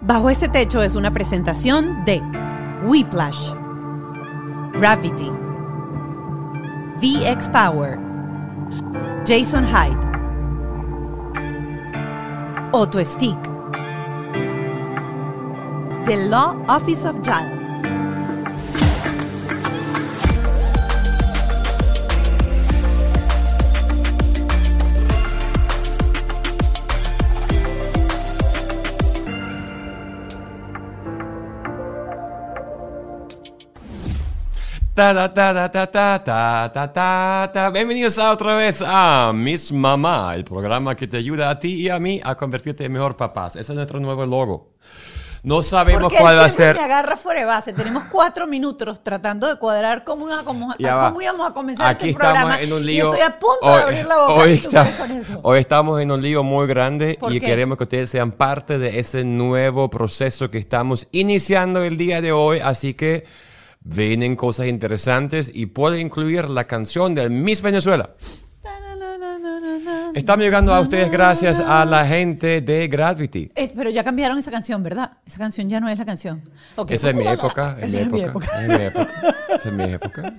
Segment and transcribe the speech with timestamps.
[0.00, 2.22] Bajo este techo es una presentación de
[2.84, 3.52] Whiplash,
[4.74, 5.30] Gravity,
[7.00, 7.98] VX Power,
[9.26, 9.98] Jason Hyde,
[12.72, 13.36] Auto Stick,
[16.04, 17.57] The Law Office of JAL.
[34.98, 37.70] Ta, ta, ta, ta, ta, ta, ta, ta, ta.
[37.70, 41.88] Bienvenidos a otra vez a Miss Mamá, el programa que te ayuda a ti y
[41.88, 43.54] a mí a convertirte en mejor papás.
[43.54, 44.72] Ese es nuestro nuevo logo.
[45.44, 46.74] No sabemos Porque cuál él va a ser.
[46.74, 47.72] me agarra fuera de base.
[47.74, 52.32] Tenemos cuatro minutos tratando de cuadrar cómo, cómo, cómo íbamos a comenzar Aquí este estamos
[52.42, 52.60] programa.
[52.60, 53.04] en un Y lío.
[53.14, 54.32] estoy a punto hoy, de abrir la boca.
[54.34, 57.46] Hoy, ¿Tú sabes está- hoy estamos en un lío muy grande ¿Por y qué?
[57.46, 62.32] queremos que ustedes sean parte de ese nuevo proceso que estamos iniciando el día de
[62.32, 62.58] hoy.
[62.58, 63.46] Así que
[63.80, 68.10] vienen cosas interesantes y puede incluir la canción del Miss Venezuela.
[70.14, 73.50] Estamos llegando a ustedes gracias a la gente de Gravity.
[73.54, 75.12] Eh, pero ya cambiaron esa canción, ¿verdad?
[75.26, 76.42] Esa canción ya no es la canción.
[76.76, 76.90] Ok.
[76.90, 77.76] Esa es mi época.
[77.80, 78.46] Es Esa mi época.
[78.62, 79.34] Es mi época.
[79.54, 80.34] Esa es mi época.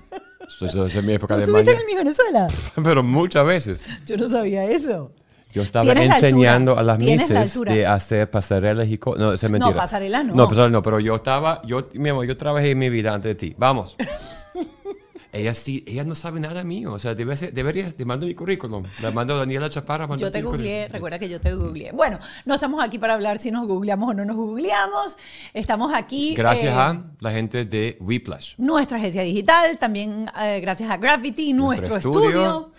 [0.47, 2.47] Esa es- mi época ¿Tú de estuviste en el Miss Venezuela?
[2.83, 3.81] Pero muchas veces.
[4.05, 5.11] Yo no sabía eso.
[5.52, 9.22] Yo estaba la enseñando a las la mises de hacer pasarelas y cosas.
[9.22, 9.75] No, es mentira.
[9.75, 10.36] pasarela no.
[10.36, 13.30] No, pasarela no, pero yo estaba, yo, mi amor, yo trabajé en mi vida antes
[13.30, 13.55] de ti.
[13.58, 13.97] Vamos.
[15.31, 16.94] ella sí, ella no sabe nada mío.
[16.94, 18.83] O sea, debe ser- deberías, te mando mi currículum.
[19.02, 20.08] Le mando a Daniela Chaparra.
[20.08, 21.92] mando Yo te googleé, recuerda que yo te googleé.
[21.92, 25.17] Bueno, no estamos aquí para hablar si nos googleamos o no nos googleamos.
[25.53, 26.33] Estamos aquí.
[26.36, 28.53] Gracias eh, a la gente de Whiplash.
[28.58, 32.72] nuestra agencia digital, también eh, gracias a Gravity, nuestro, Nuestro estudio, estudio.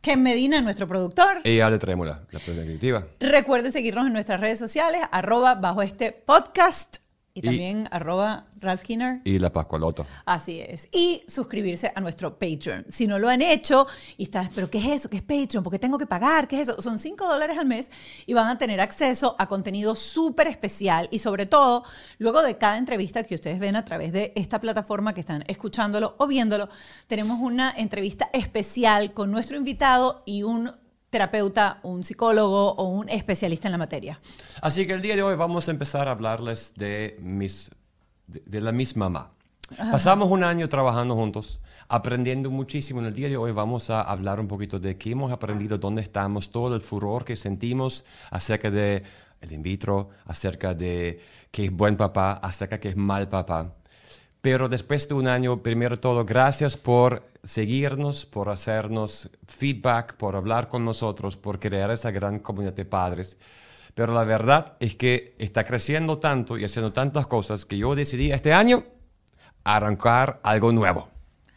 [0.00, 1.40] Ken Medina, nuestro productor.
[1.44, 3.04] Y Ale Trémola, la productiva.
[3.20, 6.98] Recuerden seguirnos en nuestras redes sociales, arroba bajo este podcast
[7.38, 9.20] y Y- también arroba Ralph Kinner.
[9.24, 10.04] Y la Pascualoto.
[10.24, 10.88] Así es.
[10.92, 12.84] Y suscribirse a nuestro Patreon.
[12.88, 13.86] Si no lo han hecho
[14.16, 15.08] y estás, pero ¿qué es eso?
[15.08, 15.62] ¿Qué es Patreon?
[15.62, 16.48] ¿Por qué tengo que pagar?
[16.48, 16.80] ¿Qué es eso?
[16.82, 17.90] Son 5 dólares al mes
[18.26, 21.84] y van a tener acceso a contenido súper especial y sobre todo,
[22.18, 26.16] luego de cada entrevista que ustedes ven a través de esta plataforma que están escuchándolo
[26.18, 26.68] o viéndolo,
[27.06, 30.72] tenemos una entrevista especial con nuestro invitado y un
[31.10, 34.20] terapeuta, un psicólogo o un especialista en la materia.
[34.60, 37.70] Así que el día de hoy vamos a empezar a hablarles de, mis,
[38.26, 39.30] de, de la misma mamá.
[39.76, 43.00] Pasamos un año trabajando juntos, aprendiendo muchísimo.
[43.00, 46.00] En el día de hoy vamos a hablar un poquito de qué hemos aprendido, dónde
[46.00, 49.02] estamos, todo el furor que sentimos acerca de
[49.40, 51.20] el in vitro, acerca de
[51.50, 53.74] qué es buen papá, acerca de qué es mal papá.
[54.40, 60.68] Pero después de un año, primero todo, gracias por seguirnos, por hacernos feedback, por hablar
[60.68, 63.36] con nosotros, por crear esa gran comunidad de padres.
[63.94, 68.30] Pero la verdad es que está creciendo tanto y haciendo tantas cosas que yo decidí
[68.30, 68.84] este año
[69.64, 71.08] arrancar algo nuevo.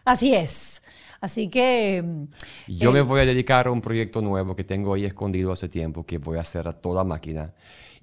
[0.06, 0.82] Así es.
[1.22, 2.04] Así que...
[2.68, 5.70] Yo eh, me voy a dedicar a un proyecto nuevo que tengo ahí escondido hace
[5.70, 7.54] tiempo, que voy a hacer a toda máquina.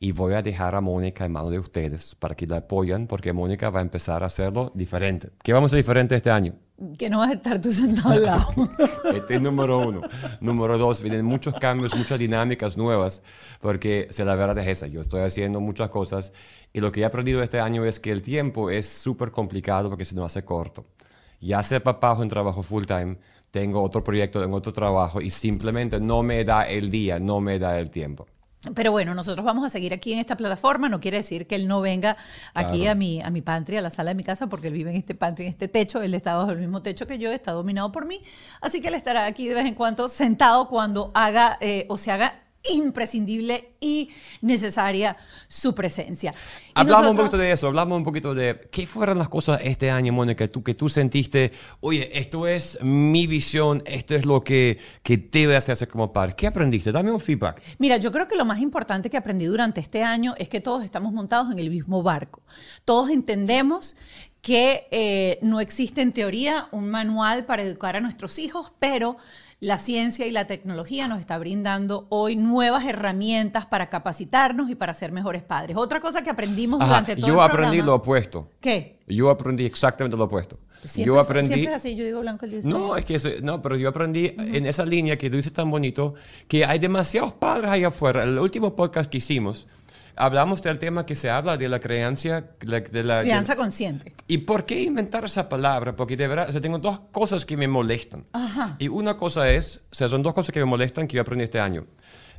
[0.01, 3.33] Y voy a dejar a Mónica en manos de ustedes para que la apoyen, porque
[3.33, 5.31] Mónica va a empezar a hacerlo diferente.
[5.43, 6.55] ¿Qué vamos a hacer diferente este año?
[6.97, 8.47] que no vas a estar tú sentado al lado.
[9.15, 10.03] Este es número uno.
[10.41, 13.23] Número dos, vienen muchos cambios, muchas dinámicas nuevas,
[13.61, 16.33] porque si la verdad es esa, yo estoy haciendo muchas cosas
[16.73, 20.05] y lo que he aprendido este año es que el tiempo es súper complicado porque
[20.05, 20.87] se nos hace corto.
[21.41, 23.19] Ya ser papá es un trabajo full time,
[23.51, 27.59] tengo otro proyecto, tengo otro trabajo y simplemente no me da el día, no me
[27.59, 28.27] da el tiempo.
[28.75, 30.89] Pero bueno, nosotros vamos a seguir aquí en esta plataforma.
[30.89, 32.17] No quiere decir que él no venga
[32.55, 32.91] aquí Claro.
[32.91, 34.97] a mi, a mi pantry, a la sala de mi casa, porque él vive en
[34.97, 36.03] este pantry, en este techo.
[36.03, 38.21] Él está bajo el mismo techo que yo, está dominado por mí.
[38.61, 42.11] Así que él estará aquí de vez en cuando sentado cuando haga eh, o se
[42.11, 44.11] haga imprescindible y
[44.41, 46.35] necesaria su presencia.
[46.69, 49.91] Y Hablamos un poquito de eso, hablamos un poquito de qué fueron las cosas este
[49.91, 54.79] año, Mónica, tú, que tú sentiste, oye, esto es mi visión, esto es lo que,
[55.03, 56.35] que debes hacer como padre.
[56.37, 56.93] ¿Qué aprendiste?
[56.93, 57.63] Dame un feedback.
[57.79, 60.85] Mira, yo creo que lo más importante que aprendí durante este año es que todos
[60.85, 62.43] estamos montados en el mismo barco.
[62.85, 63.97] Todos entendemos
[64.43, 69.17] que eh, no existe en teoría un manual para educar a nuestros hijos, pero
[69.60, 74.94] la ciencia y la tecnología nos está brindando hoy nuevas herramientas para capacitarnos y para
[74.94, 75.76] ser mejores padres.
[75.76, 78.49] Otra cosa que aprendimos Ajá, durante todo yo el aprendí programa- lo opuesto.
[78.60, 78.99] ¿Qué?
[79.08, 80.58] Yo aprendí exactamente lo opuesto.
[80.84, 81.49] Siempre, yo aprendí...
[81.55, 84.32] siempre es así, yo digo blanco el No, es que eso- no, pero yo aprendí
[84.38, 86.14] en esa línea que tú dices tan bonito
[86.46, 88.22] que hay demasiados padres ahí afuera.
[88.22, 89.66] El último podcast que hicimos
[90.19, 94.12] hablamos del tema que se habla de la creencia de la de- crianza consciente.
[94.26, 95.97] ¿Y por qué inventar esa palabra?
[95.97, 98.25] Porque de verdad, o sea, tengo dos cosas que me molestan.
[98.32, 98.76] Ajá.
[98.79, 101.44] Y una cosa es, o sea, son dos cosas que me molestan que yo aprendí
[101.44, 101.85] este año.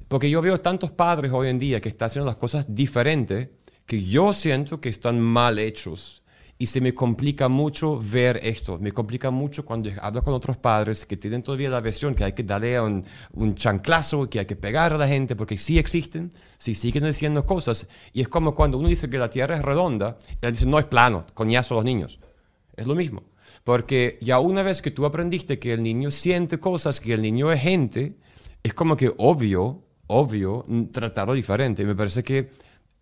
[0.08, 3.50] Porque yo veo tantos padres hoy en día que están haciendo las cosas diferentes
[3.86, 6.19] que yo siento que están mal hechos.
[6.62, 8.78] Y se me complica mucho ver esto.
[8.80, 12.34] Me complica mucho cuando hablo con otros padres que tienen todavía la versión que hay
[12.34, 16.30] que darle un, un chanclazo, que hay que pegar a la gente, porque sí existen,
[16.58, 17.88] sí siguen diciendo cosas.
[18.12, 20.78] Y es como cuando uno dice que la Tierra es redonda, y él dice, no
[20.80, 22.20] es plano, coñazo a los niños.
[22.76, 23.24] Es lo mismo.
[23.64, 27.54] Porque ya una vez que tú aprendiste que el niño siente cosas, que el niño
[27.54, 28.18] es gente,
[28.64, 31.84] es como que obvio, obvio, tratarlo diferente.
[31.84, 32.50] Y me parece que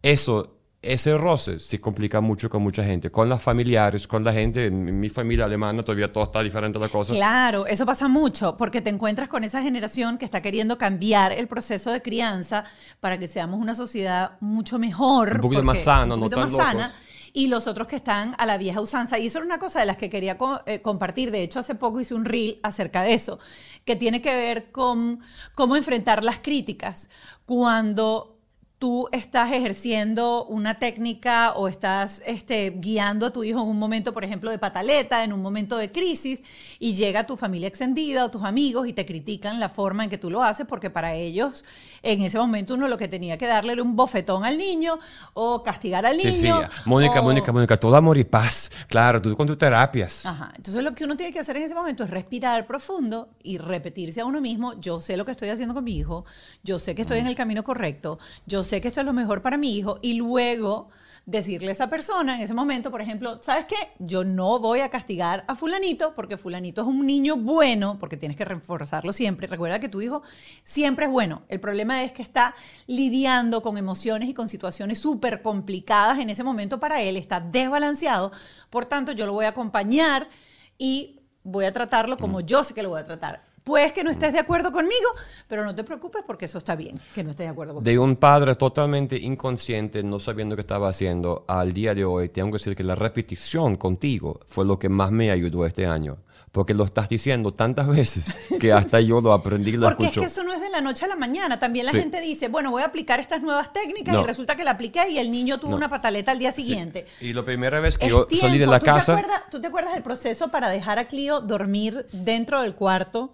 [0.03, 4.67] eso ese roce se complica mucho con mucha gente, con las familiares, con la gente.
[4.67, 7.13] En mi familia alemana todavía todo está diferente la cosa.
[7.13, 11.47] Claro, eso pasa mucho porque te encuentras con esa generación que está queriendo cambiar el
[11.47, 12.63] proceso de crianza
[12.99, 15.35] para que seamos una sociedad mucho mejor.
[15.35, 16.93] Un poquito más sana, no tan más sana
[17.33, 19.19] y los otros que están a la vieja usanza.
[19.19, 21.29] Y eso era una cosa de las que quería eh, compartir.
[21.29, 23.37] De hecho, hace poco hice un reel acerca de eso,
[23.85, 25.19] que tiene que ver con
[25.53, 27.11] cómo enfrentar las críticas
[27.45, 28.36] cuando
[28.79, 34.13] tú estás ejerciendo una técnica o estás este, guiando a tu hijo en un momento,
[34.13, 36.41] por ejemplo, de pataleta, en un momento de crisis,
[36.77, 40.19] y llega tu familia extendida o tus amigos y te critican la forma en que
[40.19, 41.65] tú lo haces, porque para ellos
[42.07, 44.97] en ese momento uno lo que tenía que darle era un bofetón al niño
[45.33, 46.31] o castigar al niño.
[46.31, 46.51] Sí, sí,
[46.85, 48.71] Mónica, Mónica, Mónica, todo amor y paz.
[48.87, 50.25] Claro, tú con tus terapias.
[50.25, 50.53] Ajá.
[50.55, 54.21] Entonces lo que uno tiene que hacer en ese momento es respirar profundo y repetirse
[54.21, 56.25] a uno mismo, yo sé lo que estoy haciendo con mi hijo,
[56.63, 59.41] yo sé que estoy en el camino correcto, yo sé que esto es lo mejor
[59.41, 60.89] para mi hijo y luego
[61.27, 63.75] decirle a esa persona en ese momento, por ejemplo, ¿sabes qué?
[63.99, 68.37] Yo no voy a castigar a fulanito porque fulanito es un niño bueno, porque tienes
[68.37, 69.45] que reforzarlo siempre.
[69.45, 70.23] Recuerda que tu hijo
[70.63, 71.43] siempre es bueno.
[71.49, 72.55] El problema es que está
[72.87, 78.31] lidiando con emociones y con situaciones súper complicadas en ese momento para él, está desbalanceado.
[78.69, 80.29] Por tanto, yo lo voy a acompañar
[80.77, 83.43] y voy a tratarlo como yo sé que lo voy a tratar.
[83.67, 85.09] Puedes que no estés de acuerdo conmigo,
[85.49, 87.91] pero no te preocupes porque eso está bien, que no estés de acuerdo conmigo.
[87.91, 92.47] De un padre totalmente inconsciente, no sabiendo qué estaba haciendo, al día de hoy, tengo
[92.47, 96.15] que decir que la repetición contigo fue lo que más me ayudó este año
[96.51, 100.13] porque lo estás diciendo tantas veces que hasta yo lo aprendí y lo Porque es
[100.13, 101.59] que eso no es de la noche a la mañana.
[101.59, 104.71] También la gente dice, bueno, voy a aplicar estas nuevas técnicas y resulta que la
[104.71, 107.05] apliqué y el niño tuvo una pataleta al día siguiente.
[107.21, 109.21] Y la primera vez que yo salí de la casa...
[109.51, 113.33] ¿Tú te acuerdas del proceso para dejar a Clio dormir dentro del cuarto?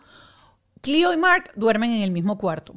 [0.84, 2.76] Clio y Mark duermen en el mismo cuarto.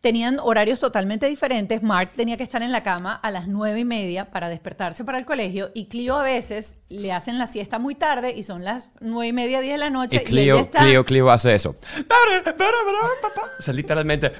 [0.00, 1.82] Tenían horarios totalmente diferentes.
[1.82, 5.18] Mark tenía que estar en la cama a las nueve y media para despertarse para
[5.18, 8.92] el colegio y Clio a veces le hacen la siesta muy tarde y son las
[9.00, 10.16] nueve y media, diez de la noche.
[10.16, 11.76] Y Clio, Clio, Clio hace eso.
[13.58, 14.32] O sea, literalmente.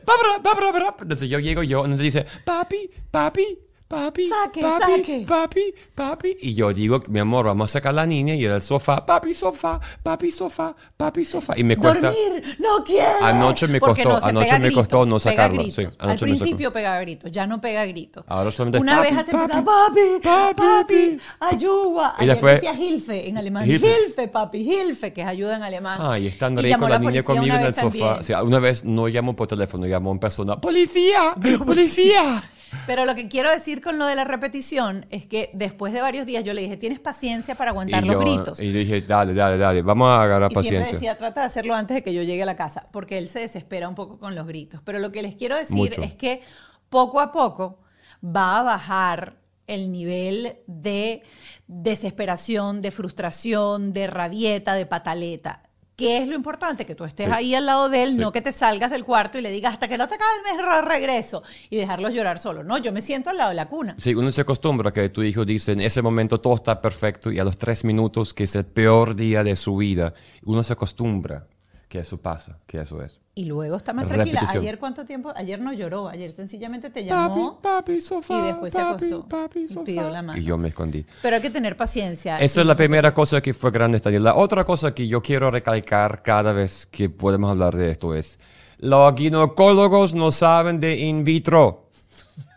[1.03, 3.59] Entonces yo llego yo, entonces dice, papi, papi,
[3.93, 4.31] papi,
[4.61, 6.37] papi, papi, papi.
[6.41, 9.05] Y yo digo, mi amor, vamos a sacar a la niña y era el sofá,
[9.05, 11.53] papi, sofá, papi, sofá, papi, sofá.
[11.59, 12.11] Y me cuesta.
[12.11, 13.23] Dormir, no quiero.
[13.23, 15.63] Anoche me costó, anoche me costó no sacarlo.
[15.65, 18.25] Sí, Al principio pegaba gritos, ya no pega gritos.
[18.29, 22.15] Ahora solamente Una vez te empezaba, papi, papi, papi, ayuda.
[22.21, 23.69] Y después decía Hilfe en alemán.
[23.69, 24.29] Hilfe.
[24.29, 25.99] papi, Hilfe, que es ayuda en alemán.
[26.01, 28.17] Ay, estando rico la, niña conmigo en el sofá.
[28.17, 31.35] O sea, una vez no llamó por teléfono, llamó en persona, policía,
[31.67, 32.43] policía.
[32.87, 36.27] Pero lo que quiero decir con lo de la repetición es que después de varios
[36.27, 38.61] días yo le dije, tienes paciencia para aguantar los gritos.
[38.61, 40.79] Y dije, dale, dale, dale, vamos a agarrar y paciencia.
[40.81, 43.29] Siempre decía, trata de hacerlo antes de que yo llegue a la casa, porque él
[43.29, 44.81] se desespera un poco con los gritos.
[44.83, 46.41] Pero lo que les quiero decir es que
[46.89, 47.79] poco a poco
[48.25, 49.37] va a bajar
[49.67, 51.23] el nivel de
[51.67, 55.63] desesperación, de frustración, de rabieta, de pataleta.
[55.97, 56.87] ¿Qué es lo importante?
[56.87, 59.43] Que tú estés ahí al lado de él, no que te salgas del cuarto y
[59.43, 62.65] le digas hasta que no te acabe el mes regreso y dejarlos llorar solo.
[62.65, 63.95] No, yo me siento al lado de la cuna.
[63.99, 67.39] Sí, uno se acostumbra que tu hijo dice en ese momento todo está perfecto y
[67.39, 71.47] a los tres minutos que es el peor día de su vida, uno se acostumbra
[71.93, 73.21] que eso pasa, que eso es.
[73.35, 74.49] Y luego está más tranquila.
[74.49, 75.31] Ayer, ¿cuánto tiempo?
[75.37, 76.09] Ayer no lloró.
[76.09, 77.61] Ayer sencillamente te llamó.
[77.61, 78.39] Papi, papi, sofá.
[78.39, 79.29] Y después se acostó.
[79.29, 79.81] Papi, sofá.
[79.83, 80.41] Y pidió la mano.
[80.41, 81.05] Y yo me escondí.
[81.21, 82.39] Pero hay que tener paciencia.
[82.39, 85.51] Esa es la primera cosa que fue grande esta La otra cosa que yo quiero
[85.51, 88.39] recalcar cada vez que podemos hablar de esto es:
[88.79, 91.82] los ginecólogos no saben de in vitro.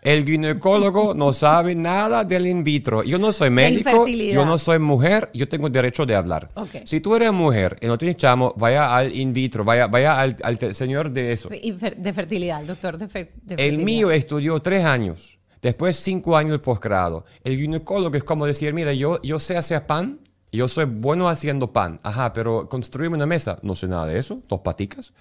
[0.05, 3.01] El ginecólogo no sabe nada del in vitro.
[3.01, 6.51] Yo no soy médico, yo no soy mujer, yo tengo derecho de hablar.
[6.83, 10.75] Si tú eres mujer y no tienes chamo, vaya al in vitro, vaya, vaya al,
[10.75, 11.49] señor de eso.
[11.49, 13.59] De fertilidad, doctor de, fertilidad.
[13.59, 17.25] El mío estudió tres años, después cinco años de posgrado.
[17.43, 20.19] El ginecólogo es como decir, mira, yo, yo sé hacer pan,
[20.55, 24.41] yo soy bueno haciendo pan, ajá, pero construirme una mesa, no sé nada de eso,
[24.49, 25.13] dos paticas.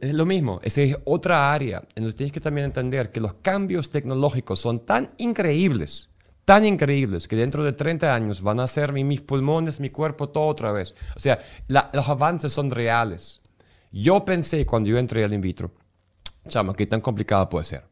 [0.00, 1.82] Es lo mismo, esa es otra área.
[1.94, 6.10] Entonces tienes que también entender que los cambios tecnológicos son tan increíbles,
[6.44, 10.46] tan increíbles, que dentro de 30 años van a ser mis pulmones, mi cuerpo, todo
[10.46, 10.94] otra vez.
[11.16, 13.40] O sea, los avances son reales.
[13.92, 15.72] Yo pensé cuando yo entré al in vitro,
[16.48, 17.89] chama, qué tan complicado puede ser.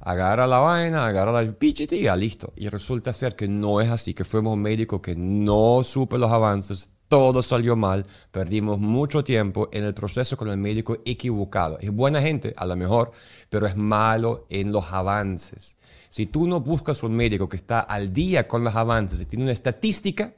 [0.00, 1.56] Agarra la vaina, agarra la
[1.90, 2.52] ya listo.
[2.56, 6.30] Y resulta ser que no es así, que fuimos un médico que no supe los
[6.30, 11.78] avances, todo salió mal, perdimos mucho tiempo en el proceso con el médico equivocado.
[11.80, 13.12] Es buena gente, a lo mejor,
[13.48, 15.76] pero es malo en los avances.
[16.10, 19.44] Si tú no buscas un médico que está al día con los avances y tiene
[19.44, 20.34] una estadística,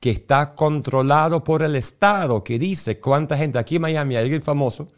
[0.00, 4.88] que está controlado por el Estado, que dice cuánta gente, aquí en Miami alguien famoso,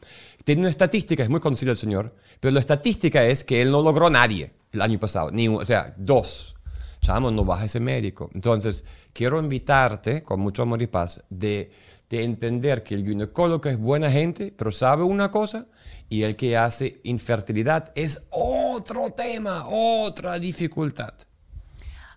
[0.44, 3.82] tiene una estadística, es muy conocido el señor, pero la estadística es que él no
[3.82, 6.56] logró nadie el año pasado, ni o sea, dos.
[7.00, 8.28] Chamo, no baja ese médico.
[8.34, 11.70] Entonces, quiero invitarte, con mucho amor y paz, de,
[12.10, 15.66] de entender que el ginecólogo es buena gente, pero sabe una cosa,
[16.10, 21.14] y el que hace infertilidad es otro tema, otra dificultad.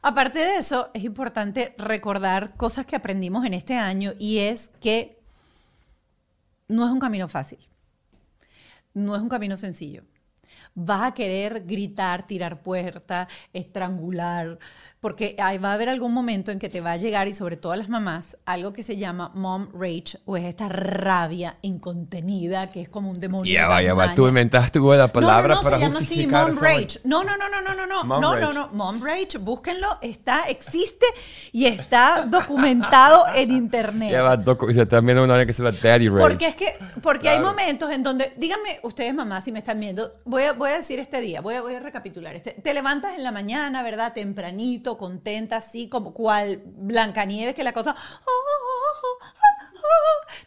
[0.06, 5.18] Aparte de eso, es importante recordar cosas que aprendimos en este año y es que
[6.68, 7.60] no es un camino fácil,
[8.94, 10.04] no es un camino sencillo.
[10.76, 14.60] Vas a querer gritar, tirar puerta, estrangular,
[15.04, 17.58] porque ahí va a haber algún momento en que te va a llegar, y sobre
[17.58, 22.68] todo a las mamás, algo que se llama mom rage, o es esta rabia incontenida
[22.68, 23.54] que es como un demonio.
[23.54, 26.06] Ya va, ya va, tú inventaste la palabra no, no, no, para se llama así,
[26.08, 27.00] justificar mom rage.
[27.04, 30.44] No, no, no, no, no, no, no, Mom no, no, no, mom rage, búsquenlo, está,
[30.48, 31.06] existe
[31.52, 34.10] y está documentado en internet.
[34.10, 34.72] Ya va, docu-
[35.24, 36.22] una que se llama Daddy Rage.
[36.22, 40.14] Porque es que, porque hay momentos en donde, díganme ustedes mamás si me están viendo,
[40.24, 42.34] voy a, voy a decir este día, voy a, voy a recapitular.
[42.36, 44.14] Este, te levantas en la mañana, ¿verdad?
[44.14, 47.96] Tempranito, contenta, así como cual Blancanieves, que la cosa...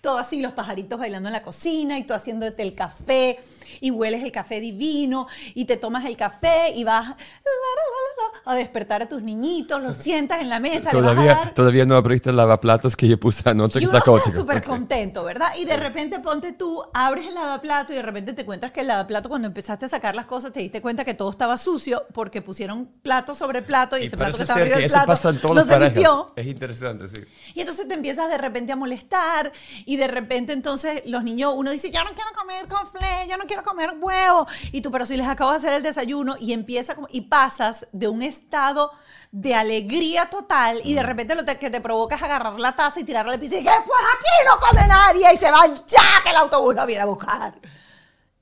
[0.01, 3.39] Todo así, los pajaritos bailando en la cocina y tú haciéndote el café
[3.81, 8.33] y hueles el café divino y te tomas el café y vas la, la, la,
[8.45, 11.35] la, a despertar a tus niñitos, los sientas en la mesa, le vas a Todavía,
[11.35, 13.81] dar todavía no abriste el lavaplatos que yo puse anoche.
[13.81, 15.49] y uno está está súper contento, ¿verdad?
[15.59, 18.89] Y de repente ponte tú, abres el lavaplato y de repente te encuentras que el
[18.89, 22.43] lavaplato cuando empezaste a sacar las cosas te diste cuenta que todo estaba sucio porque
[22.43, 25.41] pusieron plato sobre plato y, Y ese plato que estaba arriba del plato pasa en
[25.41, 26.27] todas no las se limpió.
[26.37, 27.21] Es interesante, sí.
[27.55, 29.53] Y entonces te empiezas de repente a molestar
[29.85, 33.45] y de repente entonces los niños, uno dice, yo no quiero comer conflé, yo no
[33.47, 34.47] quiero comer huevo.
[34.73, 37.87] Y tú, pero si les acabo de hacer el desayuno y empieza como, y pasas
[37.93, 38.91] de un estado
[39.33, 43.01] de alegría total y de repente lo te- que te provoca es agarrar la taza
[43.01, 46.23] y tirarla al piso y decir, pues aquí no come nadie y se van ya
[46.25, 47.61] que el autobús lo viene a buscar.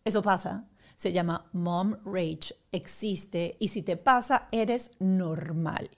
[0.04, 0.64] Eso pasa.
[0.94, 2.54] Se llama mom rage.
[2.70, 3.56] Existe.
[3.58, 5.90] Y si te pasa, eres normal.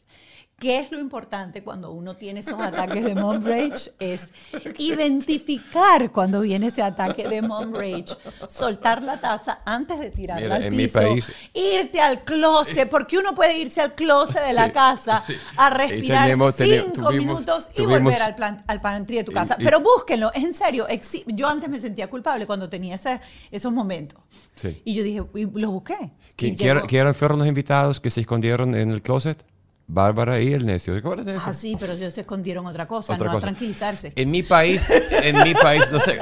[0.59, 3.91] ¿Qué es lo importante cuando uno tiene esos ataques de mom rage?
[3.99, 4.33] Es
[4.79, 8.07] identificar cuando viene ese ataque de mom rage,
[8.49, 12.89] soltar la taza antes de tirarla Mira, al en mi piso, país- irte al closet,
[12.89, 15.35] porque uno puede irse al closet de la Sí, casa sí.
[15.59, 19.17] a Y respirar tenemos- tene- cinco tuvimos- minutos y tuvimos- volver al, plan, al pantry
[19.19, 19.57] de tu casa.
[19.61, 20.87] y- Pero búsquenlo, es en serio.
[21.27, 23.21] Yo antes me sentía culpable cuando tenía ese-
[23.51, 24.21] esos momentos.
[24.55, 24.81] Sí.
[24.87, 26.13] Y yo dije, y los busqué.
[26.35, 29.45] ¿Qui- Y quién fueron los invitados que se escondieron en el closet?
[29.89, 30.93] Bárbara y el necio.
[30.93, 31.43] ¿Te acuerdas de eso?
[31.47, 34.13] Ah, sí, pero ellos se escondieron otra cosa, Otra no a tranquilizarse.
[34.17, 36.19] En mi país, en mi país, no sé,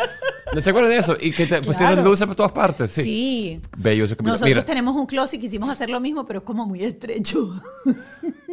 [0.52, 1.16] ¿no se acuerdan de eso?
[1.18, 2.10] Y que te pusieron Claro.
[2.10, 2.90] luces por todas partes.
[2.90, 3.02] Sí.
[3.02, 3.60] Sí.
[3.78, 4.04] Bello.
[4.04, 7.54] Nosotros Mira, tenemos un closet y quisimos hacer lo mismo, pero es como muy estrecho.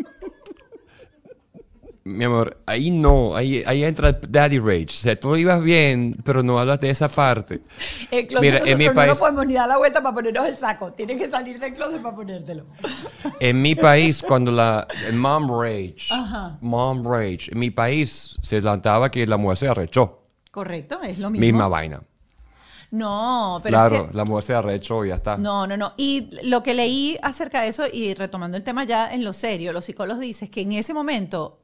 [2.04, 4.88] mi amor, ahí no, ahí, ahí entra el Daddy Rage.
[4.88, 7.62] O sea, tú ibas bien, pero no hablas de esa parte.
[8.12, 10.48] El closet Mira, en mi no país- nos podemos ni dar la vuelta para ponernos
[10.48, 10.92] el saco.
[10.94, 12.66] Tienes que salir del closet para ponértelo.
[13.40, 16.58] En mi país, cuando la mom rage, Ajá.
[16.62, 20.22] mom rage, en mi país se levantaba que la mujer se arrechó.
[20.52, 21.46] Correcto, es lo mismo.
[21.46, 22.02] Misma vaina.
[22.92, 24.18] No, pero claro, es que...
[24.18, 25.38] la mujer se arrechó y ya está.
[25.38, 25.94] No, no, no.
[25.98, 29.72] Y lo que leí acerca de eso, y retomando el tema ya en lo serio,
[29.72, 31.61] los psicólogos dicen que en ese momento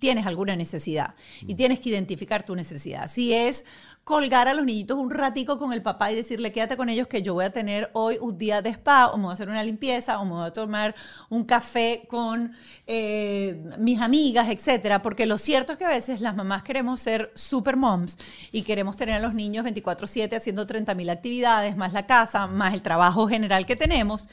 [0.00, 1.14] tienes alguna necesidad
[1.46, 3.06] y tienes que identificar tu necesidad.
[3.08, 3.64] Si es
[4.02, 7.22] colgar a los niñitos un ratico con el papá y decirle quédate con ellos que
[7.22, 9.62] yo voy a tener hoy un día de spa o me voy a hacer una
[9.62, 10.94] limpieza o me voy a tomar
[11.28, 12.52] un café con
[12.86, 17.30] eh, mis amigas, etcétera, porque lo cierto es que a veces las mamás queremos ser
[17.34, 18.18] super moms
[18.50, 22.74] y queremos tener a los niños 24/7 haciendo 30 mil actividades, más la casa, más
[22.74, 24.28] el trabajo general que tenemos.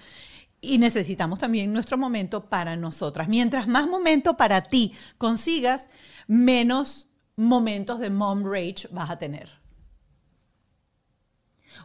[0.67, 3.29] Y necesitamos también nuestro momento para nosotras.
[3.29, 5.89] Mientras más momento para ti consigas,
[6.27, 9.49] menos momentos de mom rage vas a tener.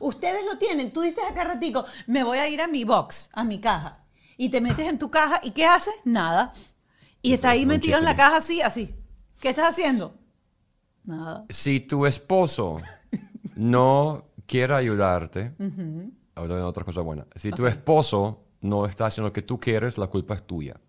[0.01, 0.93] Ustedes lo tienen.
[0.93, 4.05] Tú dices acá ratico, me voy a ir a mi box, a mi caja.
[4.37, 5.95] Y te metes en tu caja y ¿qué haces?
[6.05, 6.53] Nada.
[7.21, 8.97] Y está ahí metido en la caja así, así.
[9.41, 10.19] ¿Qué estás haciendo?
[11.05, 11.45] Nada.
[11.51, 12.79] Si tu esposo
[13.55, 15.55] no quiere ayudarte,
[16.35, 17.27] ahora viene otra cosa buena.
[17.37, 20.81] Si tu esposo no está haciendo lo que tú quieres, la culpa es tuya.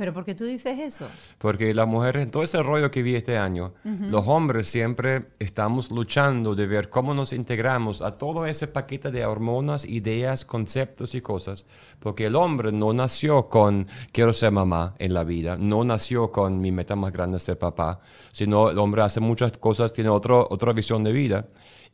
[0.00, 1.06] ¿Pero por qué tú dices eso?
[1.36, 5.90] Porque las mujeres, en todo ese rollo que vi este año, los hombres siempre estamos
[5.90, 11.20] luchando de ver cómo nos integramos a todo ese paquete de hormonas, ideas, conceptos y
[11.20, 11.66] cosas.
[11.98, 16.62] Porque el hombre no nació con quiero ser mamá en la vida, no nació con
[16.62, 18.00] mi meta más grande es ser papá,
[18.32, 21.44] sino el hombre hace muchas cosas, tiene otro, otra visión de vida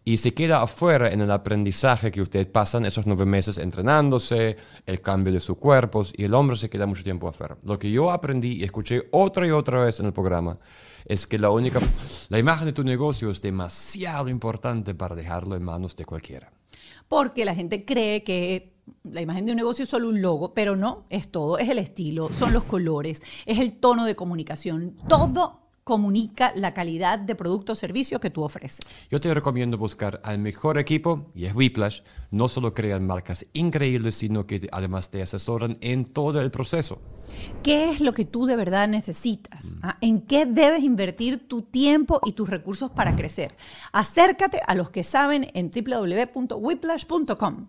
[0.08, 5.00] y se queda afuera en el aprendizaje que ustedes pasan esos nueve meses entrenándose, el
[5.00, 7.58] cambio de sus cuerpos, y el hombre se queda mucho tiempo afuera.
[7.64, 10.60] Lo que yo aprendí y escuché otra y otra vez en el programa
[11.06, 11.80] es que la única,
[12.28, 16.52] la imagen de tu negocio es demasiado importante para dejarlo en manos de cualquiera.
[17.08, 20.76] Porque la gente cree que la imagen de un negocio es solo un logo, pero
[20.76, 25.65] no, es todo, es el estilo, son los colores, es el tono de comunicación, todo
[25.86, 28.80] comunica la calidad de producto o servicio que tú ofreces.
[29.08, 32.00] Yo te recomiendo buscar al mejor equipo, y es Whiplash.
[32.32, 36.98] No solo crean marcas increíbles, sino que además te asesoran en todo el proceso.
[37.62, 39.76] ¿Qué es lo que tú de verdad necesitas?
[39.80, 39.96] ¿Ah?
[40.00, 43.54] ¿En qué debes invertir tu tiempo y tus recursos para crecer?
[43.92, 47.68] Acércate a los que saben en www.whiplash.com.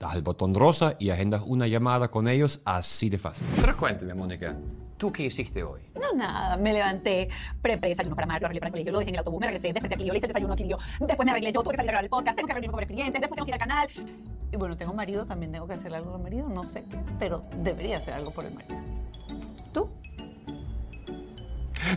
[0.00, 3.46] Das el botón rosa y agendas una llamada con ellos así de fácil.
[3.56, 4.56] Pero cuéntame, Mónica.
[4.98, 5.80] ¿Tú qué hiciste hoy?
[5.94, 6.56] No, nada.
[6.56, 7.28] Me levanté,
[7.62, 9.72] preparé desayuno para Mario, arreglé para el colegio, lo dejé en el autobús, me regresé,
[9.72, 11.76] desperté a Clio, le hice el desayuno a Clio, después me arreglé yo, tuve que
[11.76, 13.54] salir a grabar el podcast, tengo que reunirme con el cliente, después tengo que ir
[13.54, 13.88] al canal.
[14.50, 16.98] Y bueno, tengo marido, también tengo que hacer algo con el marido, no sé qué,
[17.20, 18.76] pero debería hacer algo por el marido.
[19.72, 19.88] ¿Tú?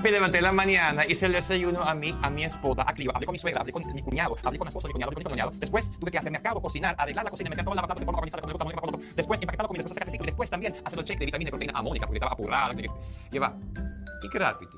[0.04, 3.12] Me levanté en la mañana, hice el desayuno a mí, a mi esposa, a Clio,
[3.16, 5.10] hablé con mi suegra, hablé con mi cuñado, hablé con la esposa de mi cuñado,
[5.10, 5.52] hablé con mi cuñado.
[5.56, 8.20] Después tuve que hacer mercado, cocinar, arreglar la cocina, meter toda la plata de forma
[8.20, 8.58] organizada con el
[9.16, 11.52] Después empaquetar la comida, después ciclo y después también hacer el check de vitamina y
[11.52, 12.74] proteína a Mónica porque estaba apurada.
[13.32, 13.56] Lleva.
[14.24, 14.78] ¿Y Gravity?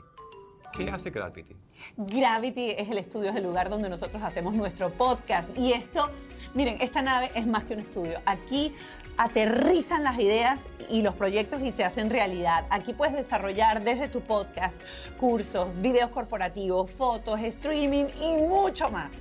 [0.73, 1.55] ¿Qué hace Gravity?
[1.97, 5.49] Gravity es el estudio, es el lugar donde nosotros hacemos nuestro podcast.
[5.55, 6.09] Y esto,
[6.53, 8.19] miren, esta nave es más que un estudio.
[8.25, 8.73] Aquí
[9.17, 12.65] aterrizan las ideas y los proyectos y se hacen realidad.
[12.69, 14.81] Aquí puedes desarrollar desde tu podcast
[15.19, 19.11] cursos, videos corporativos, fotos, streaming y mucho más.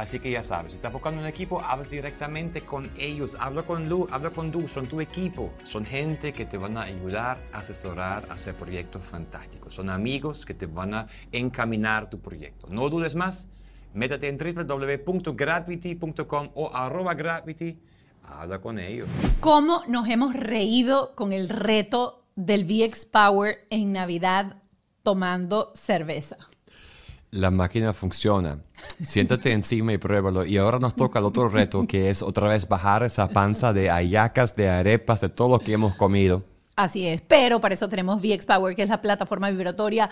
[0.00, 3.86] Así que ya sabes, si estás buscando un equipo, habla directamente con ellos, habla con
[3.86, 8.26] Lu, habla con Du, son tu equipo, son gente que te van a ayudar, asesorar,
[8.30, 12.66] hacer proyectos fantásticos, son amigos que te van a encaminar tu proyecto.
[12.70, 13.50] No dudes más,
[13.92, 17.78] métete en www.gravity.com o arroba gravity,
[18.26, 19.06] habla con ellos.
[19.40, 24.62] ¿Cómo nos hemos reído con el reto del VX Power en Navidad
[25.02, 26.38] tomando cerveza?
[27.30, 28.58] La máquina funciona.
[29.04, 30.44] Siéntate encima y pruébalo.
[30.44, 33.88] Y ahora nos toca el otro reto, que es otra vez bajar esa panza de
[33.88, 36.42] ayacas, de arepas, de todo lo que hemos comido.
[36.76, 40.08] Así es, pero para eso tenemos VX Power, que es la plataforma vibratoria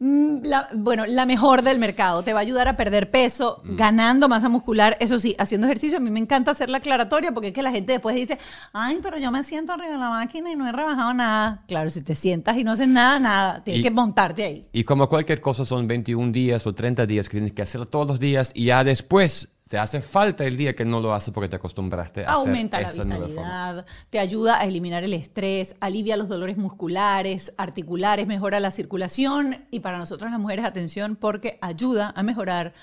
[0.00, 2.22] la, bueno, la mejor del mercado.
[2.22, 3.76] Te va a ayudar a perder peso, mm.
[3.76, 4.96] ganando masa muscular.
[4.98, 5.98] Eso sí, haciendo ejercicio.
[5.98, 8.38] A mí me encanta hacer la aclaratoria porque es que la gente después dice,
[8.72, 11.64] ay, pero yo me siento arriba de la máquina y no he rebajado nada.
[11.68, 13.62] Claro, si te sientas y no haces nada, nada.
[13.62, 14.68] Tienes que montarte ahí.
[14.72, 18.06] Y como cualquier cosa, son 21 días o 30 días que tienes que hacerlo todos
[18.06, 21.48] los días y ya después te hace falta el día que no lo haces porque
[21.48, 26.28] te acostumbraste a Aumenta hacer la vitalidad, te ayuda a eliminar el estrés, alivia los
[26.28, 32.24] dolores musculares, articulares, mejora la circulación y para nosotros las mujeres, atención, porque ayuda a
[32.24, 32.74] mejorar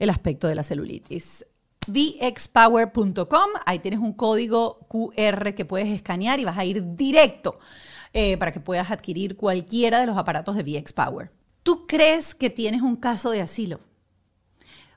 [0.00, 1.46] el aspecto de la celulitis.
[1.86, 7.60] VXPower.com, ahí tienes un código QR que puedes escanear y vas a ir directo
[8.12, 11.30] eh, para que puedas adquirir cualquiera de los aparatos de VXPower.
[11.62, 13.78] ¿Tú crees que tienes un caso de asilo?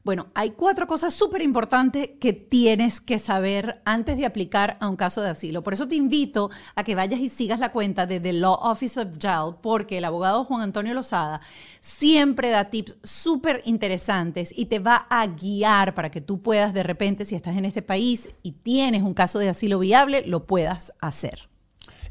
[0.05, 4.97] Bueno, hay cuatro cosas súper importantes que tienes que saber antes de aplicar a un
[4.97, 5.63] caso de asilo.
[5.63, 9.01] Por eso te invito a que vayas y sigas la cuenta de The Law Office
[9.01, 11.41] of Jail, porque el abogado Juan Antonio Lozada
[11.79, 16.83] siempre da tips súper interesantes y te va a guiar para que tú puedas de
[16.83, 20.93] repente, si estás en este país y tienes un caso de asilo viable, lo puedas
[21.01, 21.49] hacer.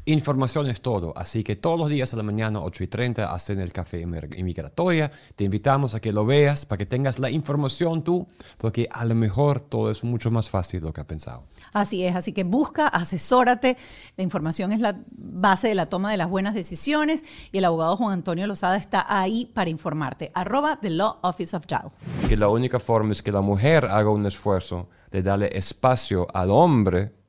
[0.07, 3.59] Información es todo, así que todos los días a la mañana, 8 y 30, hacen
[3.59, 5.11] el café inmigratoria.
[5.35, 8.27] Te invitamos a que lo veas para que tengas la información tú,
[8.59, 11.45] porque a lo mejor todo es mucho más fácil de lo que has pensado.
[11.73, 13.77] Así es, así que busca, asesórate.
[14.15, 17.97] La información es la base de la toma de las buenas decisiones y el abogado
[17.97, 20.31] Juan Antonio Lozada está ahí para informarte.
[20.35, 22.27] Arroba The Law Office of Child.
[22.29, 26.51] Que la única forma es que la mujer haga un esfuerzo de darle espacio al
[26.51, 27.24] hombre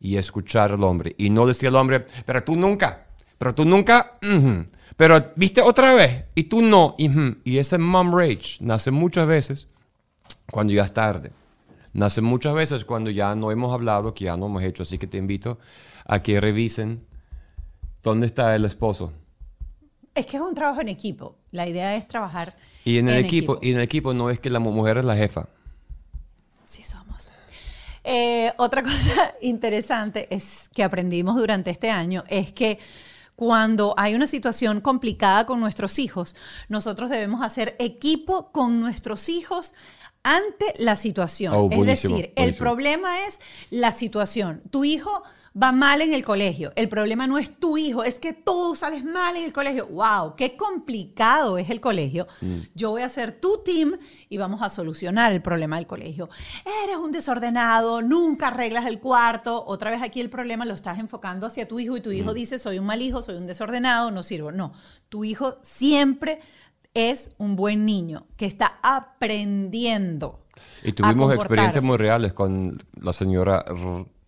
[0.00, 1.14] y escuchar al hombre.
[1.18, 3.06] Y no decir al hombre, pero tú nunca,
[3.36, 4.18] pero tú nunca,
[4.96, 6.94] pero viste otra vez y tú no.
[6.98, 9.68] Y ese mom rage nace muchas veces
[10.50, 11.32] cuando ya es tarde.
[11.92, 14.82] Nace muchas veces cuando ya no hemos hablado, que ya no hemos hecho.
[14.82, 15.58] Así que te invito
[16.04, 17.04] a que revisen
[18.02, 19.12] dónde está el esposo.
[20.14, 21.36] Es que es un trabajo en equipo.
[21.50, 22.56] La idea es trabajar.
[22.84, 25.16] Y en el equipo, y en el equipo no es que la mujer es la
[25.16, 25.48] jefa.
[26.64, 27.07] Sí, somos.
[28.10, 32.78] Eh, otra cosa interesante es que aprendimos durante este año es que
[33.36, 36.34] cuando hay una situación complicada con nuestros hijos,
[36.70, 39.74] nosotros debemos hacer equipo con nuestros hijos
[40.22, 41.54] ante la situación.
[41.54, 44.62] Oh, es buenísimo, decir, el problema es la situación.
[44.70, 45.22] Tu hijo
[45.60, 46.72] va mal en el colegio.
[46.76, 49.86] El problema no es tu hijo, es que tú sales mal en el colegio.
[49.88, 50.36] ¡Wow!
[50.36, 52.28] ¡Qué complicado es el colegio!
[52.40, 52.58] Mm.
[52.74, 56.28] Yo voy a ser tu team y vamos a solucionar el problema del colegio.
[56.84, 59.64] Eres un desordenado, nunca arreglas el cuarto.
[59.66, 62.14] Otra vez aquí el problema lo estás enfocando hacia tu hijo y tu Mm.
[62.14, 64.52] hijo dice, soy un mal hijo, soy un desordenado, no sirvo.
[64.52, 64.72] No,
[65.08, 66.40] tu hijo siempre
[66.98, 70.40] es un buen niño que está aprendiendo.
[70.82, 71.86] Y a tuvimos experiencias comportarse.
[71.86, 73.64] muy reales con la señora,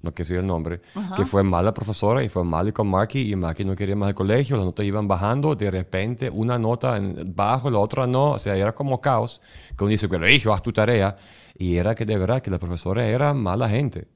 [0.03, 0.81] no que el nombre,
[1.17, 4.15] que fue mala profesora y fue mal con Marky y Marky no quería más el
[4.15, 8.39] colegio, las notas iban bajando, de repente una nota en bajo, la otra no, o
[8.39, 9.43] sea, era como caos,
[9.77, 11.17] que uno dice, hijo, haz tu tarea,
[11.59, 14.09] y era que de verdad que la profesora era mala gente.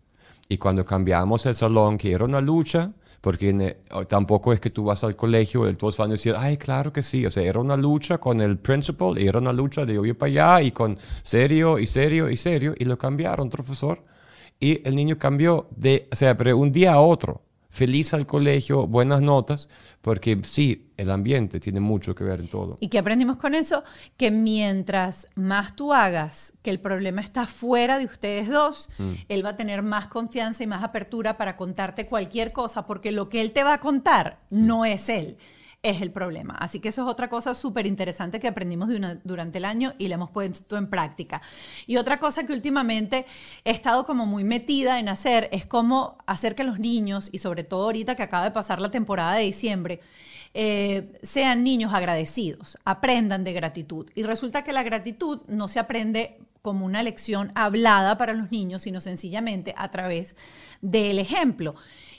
[0.49, 2.93] Y cuando cambiamos el salón, que era una lucha,
[3.25, 6.93] porque tampoco es que tú vas al colegio y todos van a decir, ay, claro
[6.93, 7.25] que sí.
[7.25, 10.29] O sea, era una lucha con el principal era una lucha de yo ir para
[10.29, 12.75] allá y con serio y serio y serio.
[12.79, 14.05] Y lo cambiaron, profesor.
[14.61, 17.41] Y el niño cambió de, o sea, pero un día a otro.
[17.75, 19.69] Feliz al colegio, buenas notas,
[20.01, 22.79] porque sí, el ambiente tiene mucho que ver en todo.
[22.79, 23.83] ¿Y qué aprendimos con eso?
[24.17, 28.91] Que mientras más tú hagas que el problema está fuera de ustedes dos,
[29.29, 33.29] él va a tener más confianza y más apertura para contarte cualquier cosa, porque lo
[33.29, 35.37] que él te va a contar no es él,
[35.85, 36.55] es el problema.
[36.55, 38.88] Así que eso es otra cosa súper interesante que aprendimos
[39.23, 41.42] durante el año y la hemos puesto en práctica.
[41.87, 43.27] Y otra cosa que últimamente
[43.64, 47.62] he estado como muy metida en hacer es cómo hacer que los niños, y sobre
[47.62, 50.01] todo ahorita que acaba de pasar la temporada de diciembre,
[50.55, 54.11] eh, sean niños agradecidos, aprendan de gratitud.
[54.14, 58.81] Y resulta que la gratitud no se aprende como una lección hablada para los niños,
[58.83, 60.35] sino sencillamente a través
[60.81, 61.75] del ejemplo.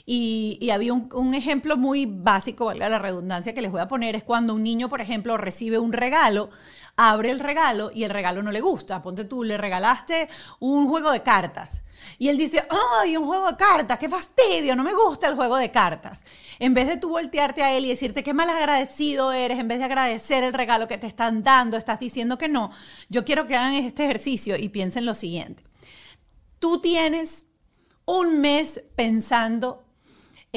[0.08, 4.14] Y, había un, un ejemplo muy básico, valga la redundancia, que les voy a poner,
[4.14, 6.48] es cuando un niño, por ejemplo, recibe un regalo,
[6.96, 9.02] abre el regalo y el regalo no le gusta.
[9.02, 10.28] Ponte tú, le regalaste
[10.60, 11.82] un juego de cartas.
[12.18, 12.62] Y él dice,
[13.00, 16.24] ay, un juego de cartas, qué fastidio, no me gusta el juego de cartas.
[16.58, 19.78] En vez de tú voltearte a él y decirte qué mal agradecido eres, en vez
[19.78, 22.70] de agradecer el regalo que te están dando, estás diciendo que no,
[23.08, 25.64] yo quiero que hagan este ejercicio y piensen lo siguiente.
[26.60, 27.46] Tú tienes
[28.04, 29.85] un mes pensando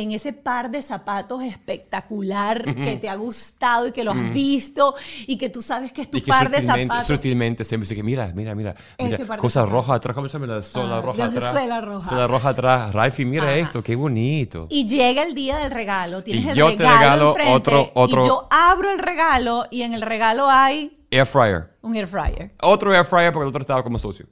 [0.02, 4.96] en ese par de zapatos espectacular que te ha gustado y que lo has visto
[5.28, 7.06] y que tú sabes que es tu Y que par de zapatos.
[7.08, 10.64] sutilmente siempre dice que mira, mira, mira, mira cosa roja atrás, ¿cómo se llama la
[10.64, 11.52] suela Ah, roja atrás?
[11.52, 12.10] suela roja.
[12.10, 13.56] Suela roja atrás, Ralphie, mira Ajá.
[13.58, 14.68] esto, qué bonito.
[14.70, 17.92] Y llega el día del regalo, tienes Y el yo te regalo, regalo enfrente, otro-
[17.94, 21.70] otro- y yo abro el regalo y en el regalo hay Air fryer.
[21.82, 22.52] un air fryer.
[22.62, 24.28] Otro air fryer porque el otro estaba como sucio.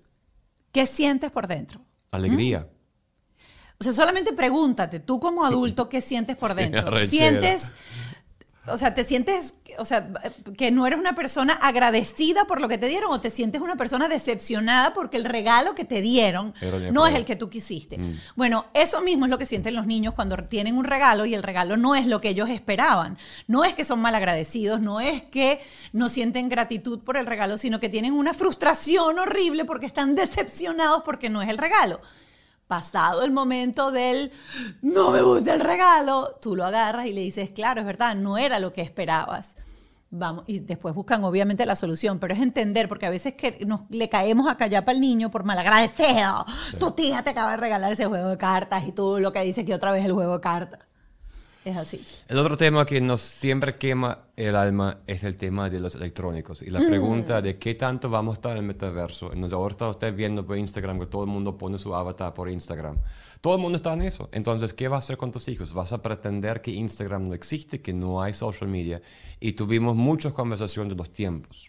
[0.71, 1.82] ¿Qué sientes por dentro?
[2.12, 2.67] Alegría.
[3.79, 6.99] O sea, solamente pregúntate, tú como adulto, ¿qué sientes por dentro?
[7.01, 7.73] ¿Sientes,
[8.65, 10.09] o sea, te sientes, o sea,
[10.57, 13.75] que no eres una persona agradecida por lo que te dieron o te sientes una
[13.75, 16.55] persona decepcionada porque el regalo que te dieron
[16.91, 17.99] no es el que tú quisiste?
[18.35, 21.43] Bueno, eso mismo es lo que sienten los niños cuando tienen un regalo y el
[21.43, 23.17] regalo no es lo que ellos esperaban.
[23.47, 25.61] No es que son mal agradecidos, no es que
[25.93, 31.03] no sienten gratitud por el regalo, sino que tienen una frustración horrible porque están decepcionados
[31.03, 32.01] porque no es el regalo
[32.67, 34.32] pasado el momento del
[34.82, 38.38] no me gusta el regalo, tú lo agarras y le dices, claro, es verdad, no
[38.38, 39.56] era lo que esperabas.
[40.10, 43.82] Vamos, y después buscan obviamente la solución, pero es entender, porque a veces que nos,
[43.89, 46.45] le caemos a callar para el niño por malagradecido.
[46.80, 49.65] Tu tía te acaba de regalar ese juego de cartas y tú lo que dices
[49.65, 50.87] que otra vez el juego de cartas.
[51.67, 51.99] Es así.
[52.30, 56.62] El otro tema que nos siempre quema el alma es el tema de los electrónicos
[56.62, 56.88] y la Mm.
[56.88, 59.32] pregunta de qué tanto vamos a estar en el metaverso.
[59.36, 62.49] Nos ahora está usted viendo por Instagram que todo el mundo pone su avatar por
[62.49, 62.97] Instagram.
[63.41, 64.30] Todo el mundo está en eso.
[64.32, 65.73] Entonces, ¿qué vas a hacer con tus hijos?
[65.73, 69.01] ¿Vas a pretender que Instagram no existe, que no hay social media?
[69.41, 71.67] Y tuvimos muchas conversaciones de los tiempos.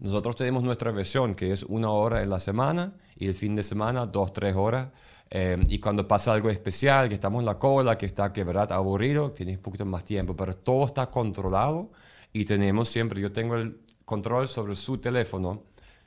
[0.00, 3.62] Nosotros tenemos nuestra versión, que es una hora en la semana y el fin de
[3.62, 4.88] semana dos, tres horas.
[5.34, 8.70] Eh, y cuando pasa algo especial, que estamos en la cola, que está que verdad
[8.70, 11.90] aburrido, tienes un poquito más tiempo, pero todo está controlado
[12.34, 15.62] y tenemos siempre, yo tengo el control sobre su teléfono.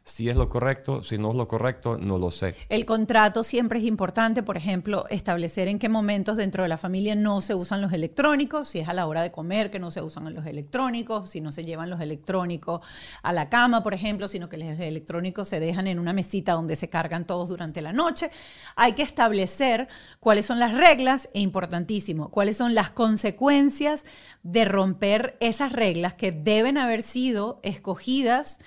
[0.07, 2.55] Si es lo correcto, si no es lo correcto, no lo sé.
[2.69, 7.15] El contrato siempre es importante, por ejemplo, establecer en qué momentos dentro de la familia
[7.15, 10.03] no se usan los electrónicos, si es a la hora de comer que no se
[10.03, 12.81] usan los electrónicos, si no se llevan los electrónicos
[13.23, 16.75] a la cama, por ejemplo, sino que los electrónicos se dejan en una mesita donde
[16.75, 18.29] se cargan todos durante la noche.
[18.75, 19.87] Hay que establecer
[20.19, 24.05] cuáles son las reglas e importantísimo, cuáles son las consecuencias
[24.43, 28.59] de romper esas reglas que deben haber sido escogidas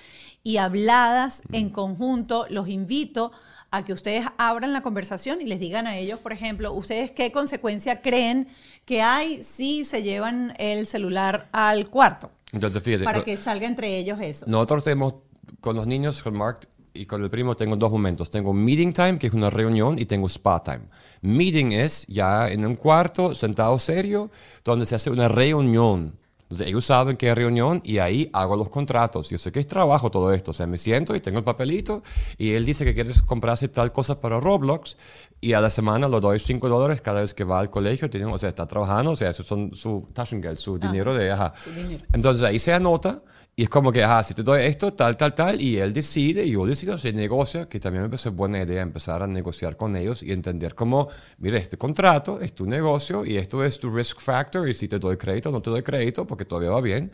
[0.43, 2.45] y habladas en conjunto.
[2.49, 3.31] Los invito
[3.71, 7.31] a que ustedes abran la conversación y les digan a ellos, por ejemplo, ustedes qué
[7.31, 8.47] consecuencia creen
[8.85, 12.31] que hay si se llevan el celular al cuarto.
[12.51, 13.03] Entonces, fíjate.
[13.03, 14.45] Para que salga entre ellos eso.
[14.47, 15.15] Nosotros tenemos,
[15.59, 18.31] con los niños, con Mark y con el primo, tengo dos momentos.
[18.31, 20.89] Tengo meeting time, que es una reunión, y tengo spa time.
[21.21, 24.31] Meeting es ya en un cuarto, sentado serio,
[24.63, 26.18] donde se hace una reunión.
[26.49, 29.29] Entonces, ellos saben que es reunión y ahí hago los contratos.
[29.29, 30.49] Yo sé que es trabajo todo esto.
[30.49, 32.01] O sea, me siento y tengo el papelito
[32.39, 34.97] y él dice que quiere comprarse tal cosa para Roblox
[35.41, 38.09] y a la semana le doy 5 dólares cada vez que va al colegio.
[38.09, 41.53] Tiene, o sea, está trabajando, o sea, eso son su Taschengeld, su dinero de, ajá.
[41.63, 42.03] su dinero.
[42.13, 43.21] Entonces ahí se anota
[43.59, 46.45] y es como que, ajá, si te doy esto, tal, tal, tal, y él decide,
[46.45, 49.97] y yo decido, se negocia, que también me parece buena idea empezar a negociar con
[49.97, 54.21] ellos y entender cómo, mire, este contrato es tu negocio y esto es tu risk
[54.21, 57.11] factor, y si te doy crédito, no te doy crédito, porque todavía va bien.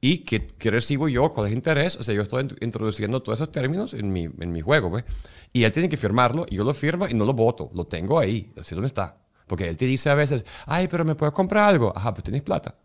[0.00, 3.20] Y qué, qué recibo yo, cuál es el interés, o sea, yo estoy int- introduciendo
[3.20, 5.04] todos esos términos en mi, en mi juego, ¿ves?
[5.52, 8.16] Y él tiene que firmarlo, y yo lo firmo y no lo voto, lo tengo
[8.20, 9.16] ahí, así donde está.
[9.48, 11.92] Porque él te dice a veces, ay, pero me puedes comprar algo.
[11.92, 12.76] Ajá, pues tienes plata.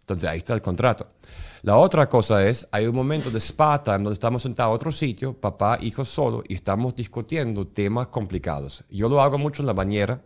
[0.00, 1.08] Entonces ahí está el contrato.
[1.64, 4.92] La otra cosa es, hay un momento de spa time donde estamos sentados a otro
[4.92, 8.84] sitio, papá, hijo solo, y estamos discutiendo temas complicados.
[8.90, 10.20] Yo lo hago mucho en la bañera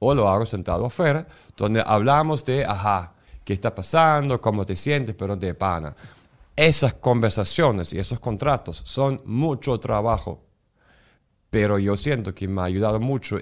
[0.00, 5.14] o lo hago sentado afuera, donde hablamos de, ajá, qué está pasando, cómo te sientes,
[5.14, 5.94] pero de pana.
[6.56, 10.42] Esas conversaciones y esos contratos son mucho trabajo,
[11.50, 13.38] pero yo siento que me ha ayudado mucho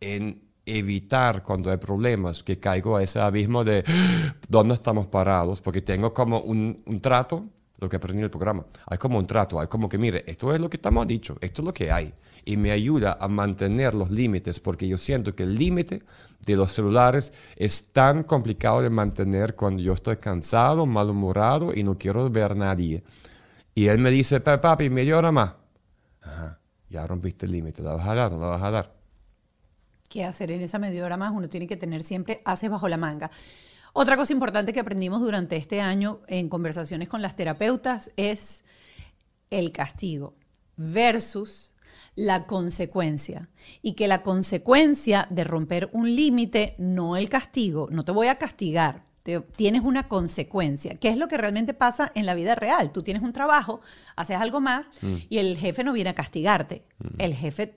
[0.00, 3.84] en evitar cuando hay problemas que caigo a ese abismo de
[4.48, 7.44] dónde estamos parados, porque tengo como un, un trato,
[7.78, 10.52] lo que aprendí en el programa, hay como un trato, hay como que, mire, esto
[10.54, 12.12] es lo que estamos dicho, esto es lo que hay,
[12.44, 16.02] y me ayuda a mantener los límites, porque yo siento que el límite
[16.46, 21.96] de los celulares es tan complicado de mantener cuando yo estoy cansado, malhumorado y no
[21.98, 23.02] quiero ver a nadie.
[23.74, 25.54] Y él me dice, "Pa- papi, media hora más.
[26.22, 28.94] Ajá, ya rompiste el límite, ¿la vas a dar no la vas a dar?
[30.14, 31.32] ¿Qué hacer en esa media hora más?
[31.34, 33.32] Uno tiene que tener siempre haces bajo la manga.
[33.94, 38.62] Otra cosa importante que aprendimos durante este año en conversaciones con las terapeutas es
[39.50, 40.36] el castigo
[40.76, 41.74] versus
[42.14, 43.48] la consecuencia.
[43.82, 48.38] Y que la consecuencia de romper un límite, no el castigo, no te voy a
[48.38, 49.02] castigar.
[49.24, 52.92] te- tienes una consecuencia, que es lo que realmente pasa en la vida real.
[52.92, 53.80] Tú tienes un trabajo,
[54.14, 54.86] haces algo más
[55.28, 56.84] y el jefe no viene a castigarte.
[57.18, 57.74] El jefe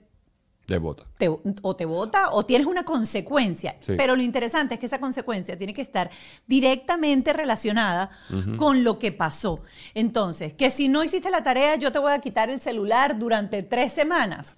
[1.16, 3.76] Te- o te vota o tienes una consecuencia.
[3.80, 3.94] Sí.
[3.96, 6.10] Pero lo interesante es que esa consecuencia tiene que estar
[6.46, 8.10] directamente relacionada
[8.58, 9.62] con lo que pasó.
[9.94, 13.62] Entonces, que si no hiciste la tarea, yo te voy a quitar el celular durante
[13.62, 14.56] tres semanas.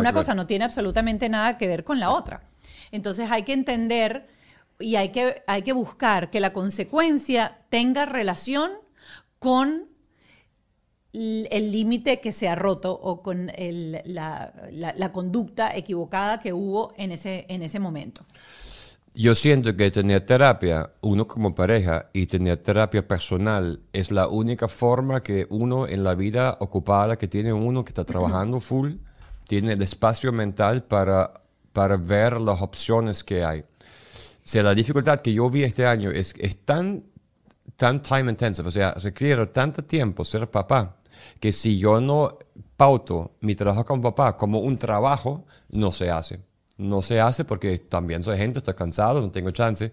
[0.00, 2.42] Una cosa no tiene absolutamente nada que ver con la otra.
[2.90, 4.28] Entonces hay que entender
[4.78, 8.72] y hay que, hay que buscar que la consecuencia tenga relación
[9.38, 9.91] con
[11.12, 16.52] el límite que se ha roto o con el- la, la- la conducta equivocada que
[16.52, 18.24] hubo en ese, en ese momento.
[19.14, 24.68] Yo siento que tener terapia, uno como pareja, y tener terapia personal es la única
[24.68, 28.92] forma que uno en la vida ocupada que tiene uno que está trabajando full,
[29.46, 31.42] tiene el espacio mental para,
[31.74, 33.60] para ver las opciones que hay.
[33.60, 33.64] O
[34.44, 37.04] sea, la dificultad que yo vi este año es, es tan,
[37.76, 40.96] tan time intensive, o sea, requiere tanto tiempo ser papá,
[41.40, 42.38] que si yo no
[42.76, 46.40] pauto mi trabajo como papá como un trabajo, no se hace.
[46.78, 49.92] No se hace porque también soy gente, estoy cansado, no tengo chance.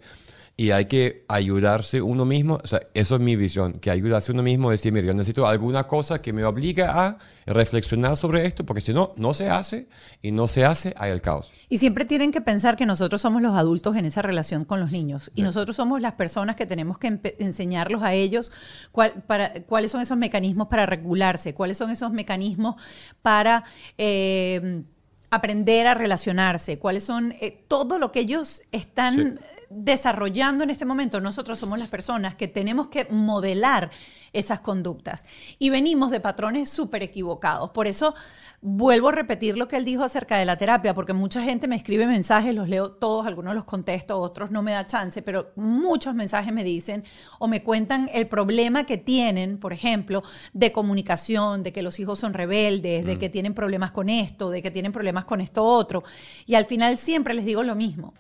[0.59, 4.43] Y hay que ayudarse uno mismo, o sea, eso es mi visión, que ayudarse uno
[4.43, 8.81] mismo, decir, mira, yo necesito alguna cosa que me obligue a reflexionar sobre esto, porque
[8.81, 9.87] si no, no se hace,
[10.21, 11.53] y no se hace, hay el caos.
[11.69, 14.91] Y siempre tienen que pensar que nosotros somos los adultos en esa relación con los
[14.91, 18.51] niños y nosotros somos las personas que tenemos que enseñarlos a ellos
[18.91, 22.75] cuál- para, cuáles son esos mecanismos para regularse, cuáles son esos mecanismos
[23.21, 23.63] para
[23.97, 24.83] eh,
[25.29, 29.39] aprender a relacionarse, cuáles son eh, todo lo que ellos están
[29.69, 31.21] desarrollando en este momento.
[31.21, 33.91] Nosotros somos las personas que tenemos que modelar
[34.33, 35.25] esas conductas
[35.57, 37.69] y venimos de patrones súper equivocados.
[37.71, 38.13] Por eso
[38.61, 41.75] vuelvo a repetir lo que él dijo acerca de la terapia, porque mucha gente me
[41.75, 46.13] escribe mensajes, los leo todos, algunos los contesto, otros no me da chance, pero muchos
[46.13, 47.03] mensajes me dicen
[47.39, 52.19] o me cuentan el problema que tienen, por ejemplo, de comunicación, de que los hijos
[52.19, 56.03] son rebeldes, de que tienen problemas con esto, de que tienen problemas con esto otro.
[56.45, 58.13] Y al final siempre les digo lo mismo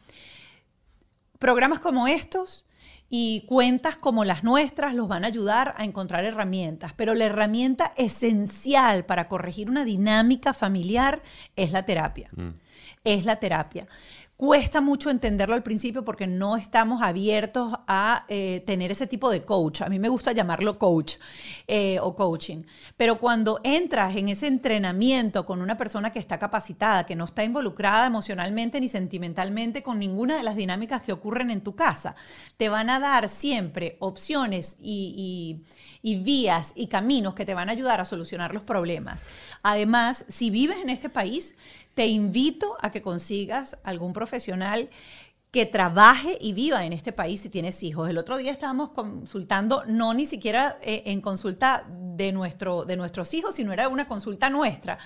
[1.39, 2.65] programas como estos
[3.09, 7.93] y cuentas como las nuestras los van a ayudar a encontrar herramientas, pero la herramienta
[7.97, 11.23] esencial para corregir una dinámica familiar
[11.55, 12.29] es la terapia.
[13.03, 13.87] Es la terapia.
[14.39, 19.43] Cuesta mucho entenderlo al principio porque no estamos abiertos a eh, tener ese tipo de
[19.43, 19.81] coach.
[19.81, 21.15] A mí me gusta llamarlo coach
[21.67, 22.63] eh, o coaching.
[22.95, 27.43] Pero cuando entras en ese entrenamiento con una persona que está capacitada, que no está
[27.43, 32.15] involucrada emocionalmente ni sentimentalmente con ninguna de las dinámicas que ocurren en tu casa,
[32.55, 35.63] te van a dar siempre opciones y,
[36.01, 39.25] y vías y caminos que te van a ayudar a solucionar los problemas.
[39.63, 41.57] Además, si vives en este país,
[41.99, 44.89] te invito a que consigas algún profesional
[45.51, 48.09] que trabaje y viva en este país si tienes hijos.
[48.09, 53.33] El otro día estábamos consultando, no ni siquiera eh, en consulta de, nuestro, de nuestros
[53.33, 54.97] hijos, sino era una consulta nuestra.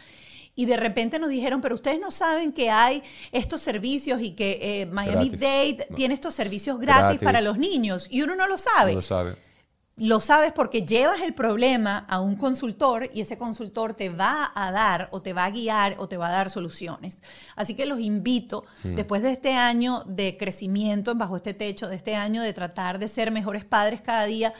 [0.53, 3.01] Y de repente nos dijeron, pero ustedes no saben que hay
[3.32, 8.06] estos servicios y que eh, Miami Dade tiene estos servicios gratis, para los niños.
[8.12, 8.91] Y uno no lo sabe.
[8.91, 9.36] No lo sabe
[9.95, 14.71] lo sabes porque llevas el problema a un consultor y ese consultor te va a
[14.71, 17.21] dar o te va a guiar o te va a dar soluciones.
[17.56, 18.95] Así que los invito, mm.
[18.95, 23.08] después de este año de crecimiento bajo este techo, de este año de tratar de
[23.08, 24.53] ser mejores padres cada día,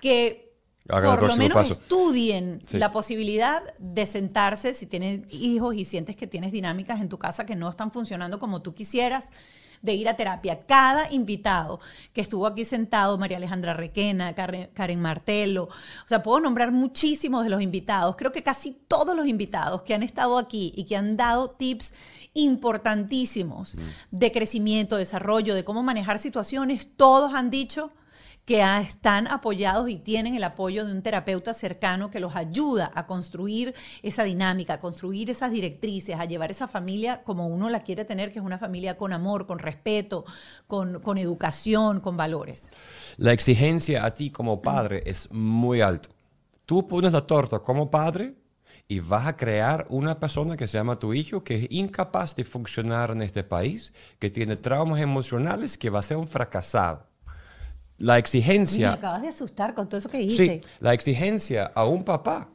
[0.00, 0.46] que
[0.86, 6.52] por lo menos estudien la posibilidad de sentarse si tienes hijos y sientes que tienes
[6.52, 9.30] dinámicas en tu casa que no están funcionando como tú quisieras
[9.82, 10.66] de ir a terapia.
[10.66, 11.80] Cada invitado
[12.12, 17.50] que estuvo aquí sentado, María Alejandra Requena, Karen, Martelo, o sea, puedo nombrar muchísimos de
[17.50, 18.16] los invitados.
[18.16, 21.94] Creo que casi todos los invitados que han estado aquí y que han dado tips
[22.34, 23.80] importantísimos mm.
[24.10, 27.92] de crecimiento, desarrollo, de cómo manejar situaciones, todos han dicho
[28.46, 33.04] que están apoyados y tienen el apoyo de un terapeuta cercano que los ayuda a
[33.04, 38.04] construir esa dinámica, a construir esas directrices, a llevar esa familia como uno la quiere
[38.04, 40.24] tener, que es una familia con amor, con respeto,
[40.68, 42.70] con, educación, con valores.
[43.16, 46.08] La exigencia a ti como padre es muy alta.
[46.66, 48.36] Tú pones la torta como padre
[48.86, 52.44] y vas a crear una persona que se llama tu hijo que es incapaz de
[52.44, 57.15] funcionar en este país, que tiene traumas emocionales, que va a ser un fracasado
[57.98, 58.90] la exigencia...
[58.90, 60.60] me acabas de asustar con todo eso que dijiste.
[60.62, 62.48] Sí, la exigencia a un papá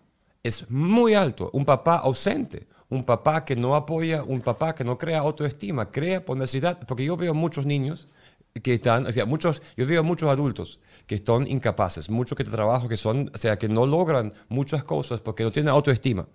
[0.44, 1.50] es muy alto.
[1.54, 6.24] Un papá ausente, un papá que no apoya, un papá que no crea autoestima, crea
[6.24, 6.80] por necesidad.
[6.88, 8.08] Porque yo veo muchos niños
[8.62, 12.88] que están, o sea, muchos, yo veo muchos adultos que están incapaces, muchos que trabajo
[12.88, 16.28] que son, o sea, que no logran muchas cosas porque no tienen autoestima.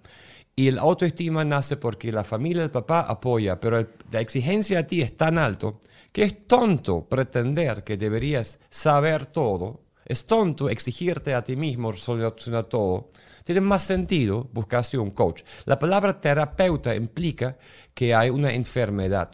[0.59, 5.03] Y el autoestima nace porque la familia del papá apoya, pero la exigencia a ti
[5.03, 5.81] es tan alto
[6.12, 12.64] que es tonto pretender que deberías saber todo, es tonto exigirte a ti mismo solucionar
[12.64, 13.11] todo.
[13.45, 15.42] Tiene más sentido buscarse un coach.
[15.66, 17.59] La palabra terapeuta implica
[17.92, 19.33] que hay una enfermedad.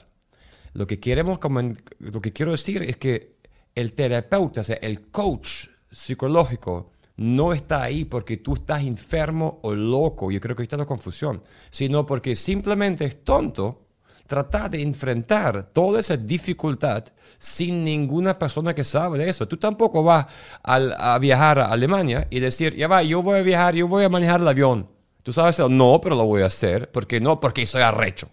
[0.72, 1.38] Lo que queremos,
[2.00, 3.36] lo que quiero decir es que
[3.76, 9.74] el terapeuta, o sea, el coach psicológico, no está ahí porque tú estás enfermo o
[9.74, 13.82] loco, yo creo que está la confusión, sino porque simplemente es tonto
[14.26, 17.04] tratar de enfrentar toda esa dificultad
[17.38, 19.46] sin ninguna persona que sabe de eso.
[19.46, 20.26] Tú tampoco vas
[20.62, 24.08] a, viajar a Alemania y decir, ya va, yo voy a viajar, yo voy a
[24.08, 24.88] manejar el avión.
[25.22, 25.58] ¿Tú sabes?
[25.58, 26.90] No, pero lo voy a hacer.
[26.90, 27.40] porque no?
[27.40, 28.28] Porque soy arrecho.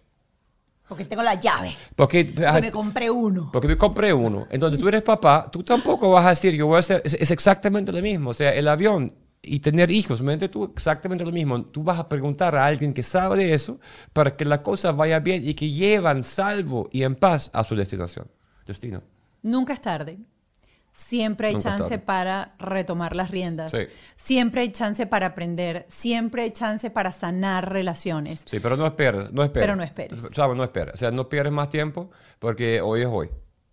[0.90, 1.72] Porque tengo la llave.
[1.96, 3.52] Porque, ah, me compré uno.
[3.54, 4.48] Porque me compré uno.
[4.50, 7.92] Entonces tú eres papá, tú tampoco vas a decir, yo voy a hacer, es exactamente
[7.92, 8.32] lo mismo.
[8.32, 11.64] O sea, el avión y tener hijos, mente tú exactamente lo mismo.
[11.66, 13.80] Tú vas a preguntar a alguien que sabe de eso
[14.14, 17.76] para que la cosa vaya bien y que llevan salvo y en paz a su
[17.76, 18.28] destinación.
[18.66, 19.02] Destino.
[19.44, 20.20] Nunca es tarde.
[20.94, 23.72] Siempre hay chance para retomar las riendas.
[24.18, 25.86] Siempre hay chance para aprender.
[25.88, 28.44] Siempre hay chance para sanar relaciones.
[28.46, 29.32] Sí, pero no esperes.
[29.32, 29.64] No esperes.
[29.64, 30.22] Pero no esperes.
[30.22, 30.94] no esperes.
[30.96, 33.30] O sea, no pierdes más tiempo porque hoy es hoy.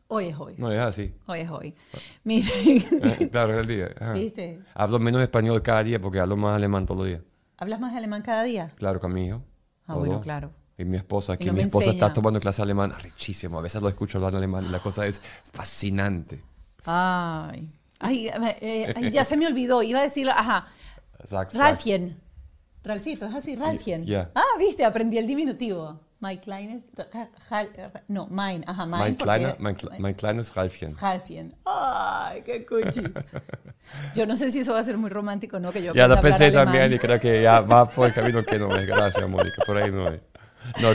[0.08, 0.54] Hoy es hoy.
[0.56, 1.12] No es así.
[1.26, 1.74] Hoy es hoy.
[2.22, 2.48] Mire.
[2.56, 4.12] Eh, claro, es el día.
[4.14, 4.60] ¿Viste?
[4.74, 7.22] Hablo menos español cada día porque hablo más alemán todos los días.
[7.58, 8.72] ¿Hablas más alemán cada día?
[8.76, 9.42] Claro, con mi hijo.
[9.86, 10.52] Ah, bueno, claro.
[10.78, 12.92] Y mi esposa, aquí mi esposa está tomando clase alemán.
[13.02, 13.58] Richísimo.
[13.58, 15.20] A veces lo escucho hablando alemán y la cosa es
[15.52, 16.40] fascinante.
[16.86, 17.68] Ay.
[17.98, 19.82] Ay, eh, ya se me olvidó.
[19.82, 20.32] Iba a decirlo.
[20.32, 20.66] Ajá.
[21.54, 22.20] Ralfien.
[22.84, 24.04] Ralfito, es así, Ralfien.
[24.34, 26.00] Ah, viste, aprendí el diminutivo.
[26.18, 26.84] Mike Kleines,
[28.08, 28.98] no, mine, ajá, mine.
[28.98, 30.94] Mein, kleiner, mein, mein, kleines Ralfchen.
[30.96, 31.54] Ralfien.
[31.66, 33.02] Ay, qué cuchi.
[34.14, 35.72] Yo no sé si eso va a ser muy romántico, ¿no?
[35.72, 38.58] Que yo ya lo pensé también y creo que ya va por el camino que
[38.58, 38.86] no es.
[38.86, 40.20] Gracias, Mónica, por ahí no es.
[40.80, 40.88] No.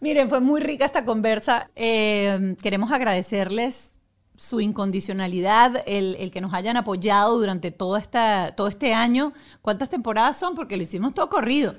[0.00, 1.70] Miren, fue muy rica esta conversa.
[1.76, 3.95] Eh, queremos agradecerles
[4.36, 9.32] su incondicionalidad, el, el, que nos hayan apoyado durante todo, esta, todo este año.
[9.62, 10.54] ¿Cuántas temporadas son?
[10.54, 11.74] Porque lo hicimos todo corrido.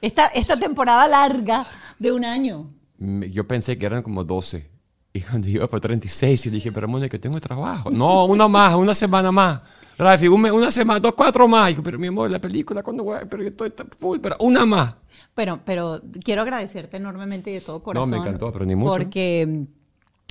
[0.00, 1.66] Esta, esta temporada larga
[1.98, 2.70] de un año.
[2.98, 4.70] Yo pensé que eran como 12.
[5.12, 7.90] Y cuando iba por 36, yo dije, pero Mónica, tengo trabajo.
[7.90, 9.62] No, una más, una semana más.
[9.96, 11.70] Rafi, una semana, dos, cuatro más.
[11.70, 13.20] Y pero mi amor, la película, cuando voy?
[13.30, 14.94] Pero yo estoy full, pero una más.
[15.34, 18.10] Pero, pero quiero agradecerte enormemente de todo corazón.
[18.10, 18.92] No, me encantó, pero ni mucho.
[18.92, 19.66] Porque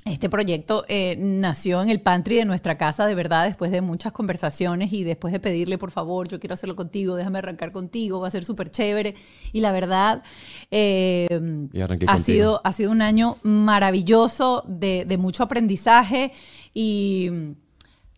[0.06, 4.14] Este proyecto eh, nació en el pantry de nuestra casa, de verdad, después de muchas
[4.14, 8.28] conversaciones y después de pedirle, por favor, yo quiero hacerlo contigo, déjame arrancar contigo, va
[8.28, 9.16] a ser súper chévere.
[9.51, 10.22] Y la verdad,
[10.70, 11.28] eh,
[11.74, 12.20] Y ha, contigo.
[12.20, 16.32] sido, ha sido un año maravilloso de, de mucho aprendizaje
[16.72, 17.32] y,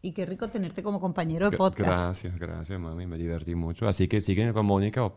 [0.02, 1.88] y qué rico tenerte como compañero de podcast.
[1.88, 3.08] Gracias, gracias, mami.
[3.08, 3.88] Me divertí mucho.
[3.88, 5.10] Así que siguen con Mónica,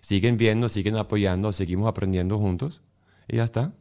[0.00, 2.80] siguen viendo, siguen apoyando, seguimos aprendiendo juntos.
[3.28, 3.74] Y ya está.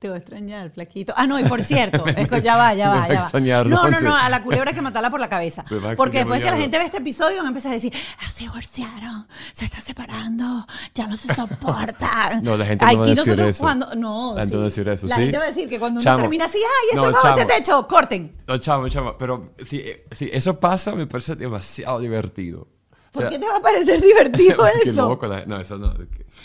[0.00, 1.12] Te voy a extrañar, flaquito.
[1.14, 3.64] Ah, no, y por cierto, es que ya va, ya va, ya va.
[3.64, 5.62] No, no, no, a la culebra hay que matarla por la cabeza.
[5.94, 8.44] Porque después que la gente ve este episodio van a empezar a decir, "Ah, se
[8.44, 12.42] divorciaron, se está separando, ya no se soportan.
[12.42, 13.62] No, la gente no va a Aquí decir nosotros eso.
[13.62, 15.22] cuando, no, La gente va a decir eso, La ¿sí?
[15.22, 17.54] gente va a decir que cuando uno termina así, ay, esto No, es bajo este
[17.56, 18.32] techo, corten.
[18.46, 19.18] No, chamo, chamo.
[19.18, 22.62] Pero si, eh, si eso pasa, me parece demasiado divertido.
[22.62, 25.08] O ¿Por sea, qué te va a parecer divertido eso?
[25.10, 25.26] loco.
[25.26, 25.92] la- no, eso no.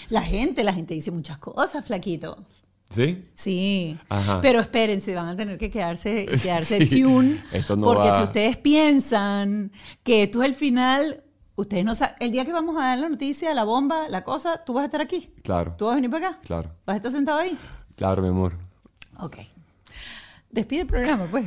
[0.09, 2.37] La gente, la gente dice muchas cosas, flaquito.
[2.89, 3.25] ¿Sí?
[3.33, 4.39] Sí, Ajá.
[4.41, 7.43] pero espérense, van a tener que quedarse, quedarse Sí, tune.
[7.51, 9.71] esto no porque va- si ustedes piensan
[10.03, 11.23] que esto es el final,
[11.55, 12.15] ustedes no saben.
[12.19, 14.85] El día que vamos a dar la noticia, la bomba, la cosa, tú vas a
[14.85, 15.29] estar aquí.
[15.43, 15.73] Claro.
[15.77, 16.39] ¿Tú vas a venir para acá?
[16.45, 16.71] Claro.
[16.85, 17.57] ¿Vas a estar sentado ahí?
[17.95, 18.57] Claro, mi amor.
[19.19, 19.37] Ok.
[20.55, 21.45] Despide el programa, pues.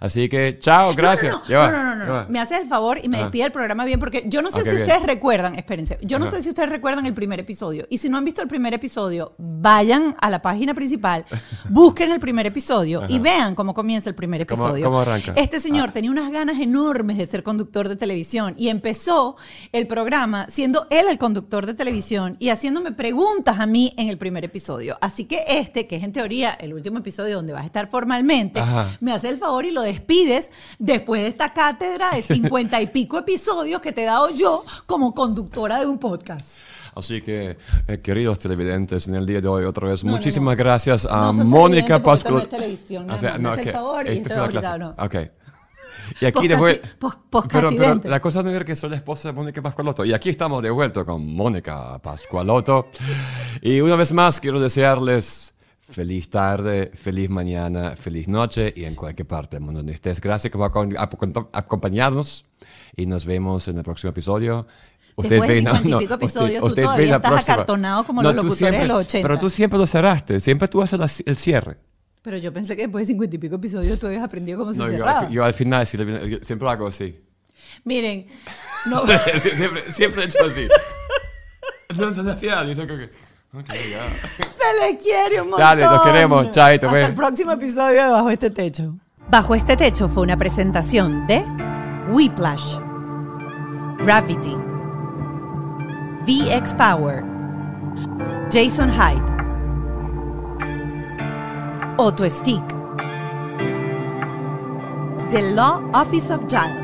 [0.00, 1.34] Así que, chao, gracias.
[1.48, 2.26] No, no, no, no.
[2.28, 3.24] Me haces el favor y me Ajá.
[3.26, 4.82] despide el programa bien porque yo no sé si bien.
[4.82, 7.86] ustedes recuerdan, espérense, yo no sé si ustedes recuerdan el primer episodio.
[7.88, 11.24] Y si no han visto el primer episodio, vayan a la página principal,
[11.70, 14.84] busquen el primer episodio y vean cómo comienza el primer ¿Cómo- episodio.
[14.84, 15.32] cómo arranca?
[15.36, 19.36] Este señor tenía unas ganas enormes de ser conductor de televisión y empezó
[19.72, 24.18] el programa siendo él el conductor de televisión y haciéndome preguntas a mí en el
[24.18, 24.98] primer episodio.
[25.00, 28.33] Así que este, que es en teoría el último episodio donde vas a estar formalmente,
[28.60, 28.96] Ajá.
[29.00, 33.18] me hace el favor y lo despides después de esta cátedra de cincuenta y pico
[33.18, 36.58] episodios que te he dado yo como conductora de un podcast.
[36.96, 37.56] Así que,
[37.88, 40.64] eh, queridos televidentes, en el día de hoy otra vez, No, no, muchísimas no.
[40.64, 42.48] gracias a No Mónica no Pascual.
[42.48, 43.38] O sea.
[43.38, 44.68] Me hace el favor y esto esto fue una es clase.
[44.68, 45.04] obligado, no.
[45.04, 45.14] Ok.
[46.20, 46.80] Y aquí después...
[47.50, 50.04] Pero, la cosa no era que soy la esposa de Mónica Pascualotto.
[50.04, 52.88] Y aquí estamos de vuelta con Mónica Pascualotto.
[53.62, 55.54] Y una vez más quiero desearles
[55.90, 60.20] feliz tarde, feliz mañana, feliz noche y en cualquier parte del mundo donde estés.
[60.20, 62.44] Gracias por acom- acom- acompañarnos
[62.96, 64.66] y nos vemos en el próximo episodio.
[65.16, 67.54] Después de ven- 50 y pico episodios, tú ven todavía la estás próxima.
[67.54, 69.28] acartonado como los tú locutores siempre- de los 80.
[69.28, 71.76] Pero tú siempre lo cerraste, siempre tú haces la- el cierre.
[72.22, 74.78] Pero yo pensé que después de cincuenta y pico episodios tú habías aprendido cómo se
[74.78, 75.26] No, yo, cerraba.
[75.28, 77.20] fi- yo al final yo siempre lo hago así.
[77.84, 78.26] Miren,
[78.86, 80.66] no, siempre, siempre he hecho así.
[81.96, 82.86] No te desafías, yo
[83.64, 85.60] se le quiere un montón.
[85.60, 86.50] Dale, los queremos.
[86.50, 88.94] Chaito, Hasta el próximo episodio de Bajo este Techo.
[89.30, 91.44] Bajo este Techo fue una presentación de
[92.10, 92.78] Whiplash,
[93.98, 94.56] Gravity,
[96.26, 97.24] VX Power,
[98.50, 99.22] Jason Hyde,
[101.98, 102.64] Auto Stick,
[105.30, 106.83] The Law Office of JAL.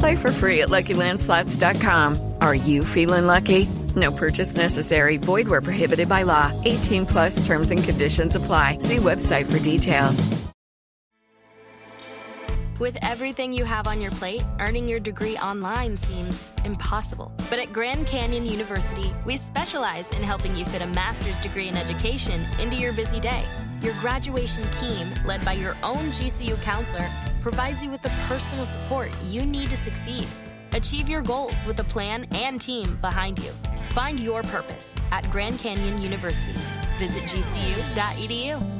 [0.00, 2.34] Play for free at LuckyLandSlots.com.
[2.40, 3.68] Are you feeling lucky?
[3.94, 5.18] No purchase necessary.
[5.18, 6.50] Void where prohibited by law.
[6.64, 8.78] 18 plus terms and conditions apply.
[8.78, 10.26] See website for details.
[12.78, 17.30] With everything you have on your plate, earning your degree online seems impossible.
[17.50, 21.76] But at Grand Canyon University, we specialize in helping you fit a master's degree in
[21.76, 23.44] education into your busy day.
[23.82, 27.06] Your graduation team, led by your own GCU counselor,
[27.40, 30.26] provides you with the personal support you need to succeed.
[30.72, 33.52] Achieve your goals with a plan and team behind you.
[33.90, 36.54] Find your purpose at Grand Canyon University.
[36.98, 38.79] Visit gcu.edu.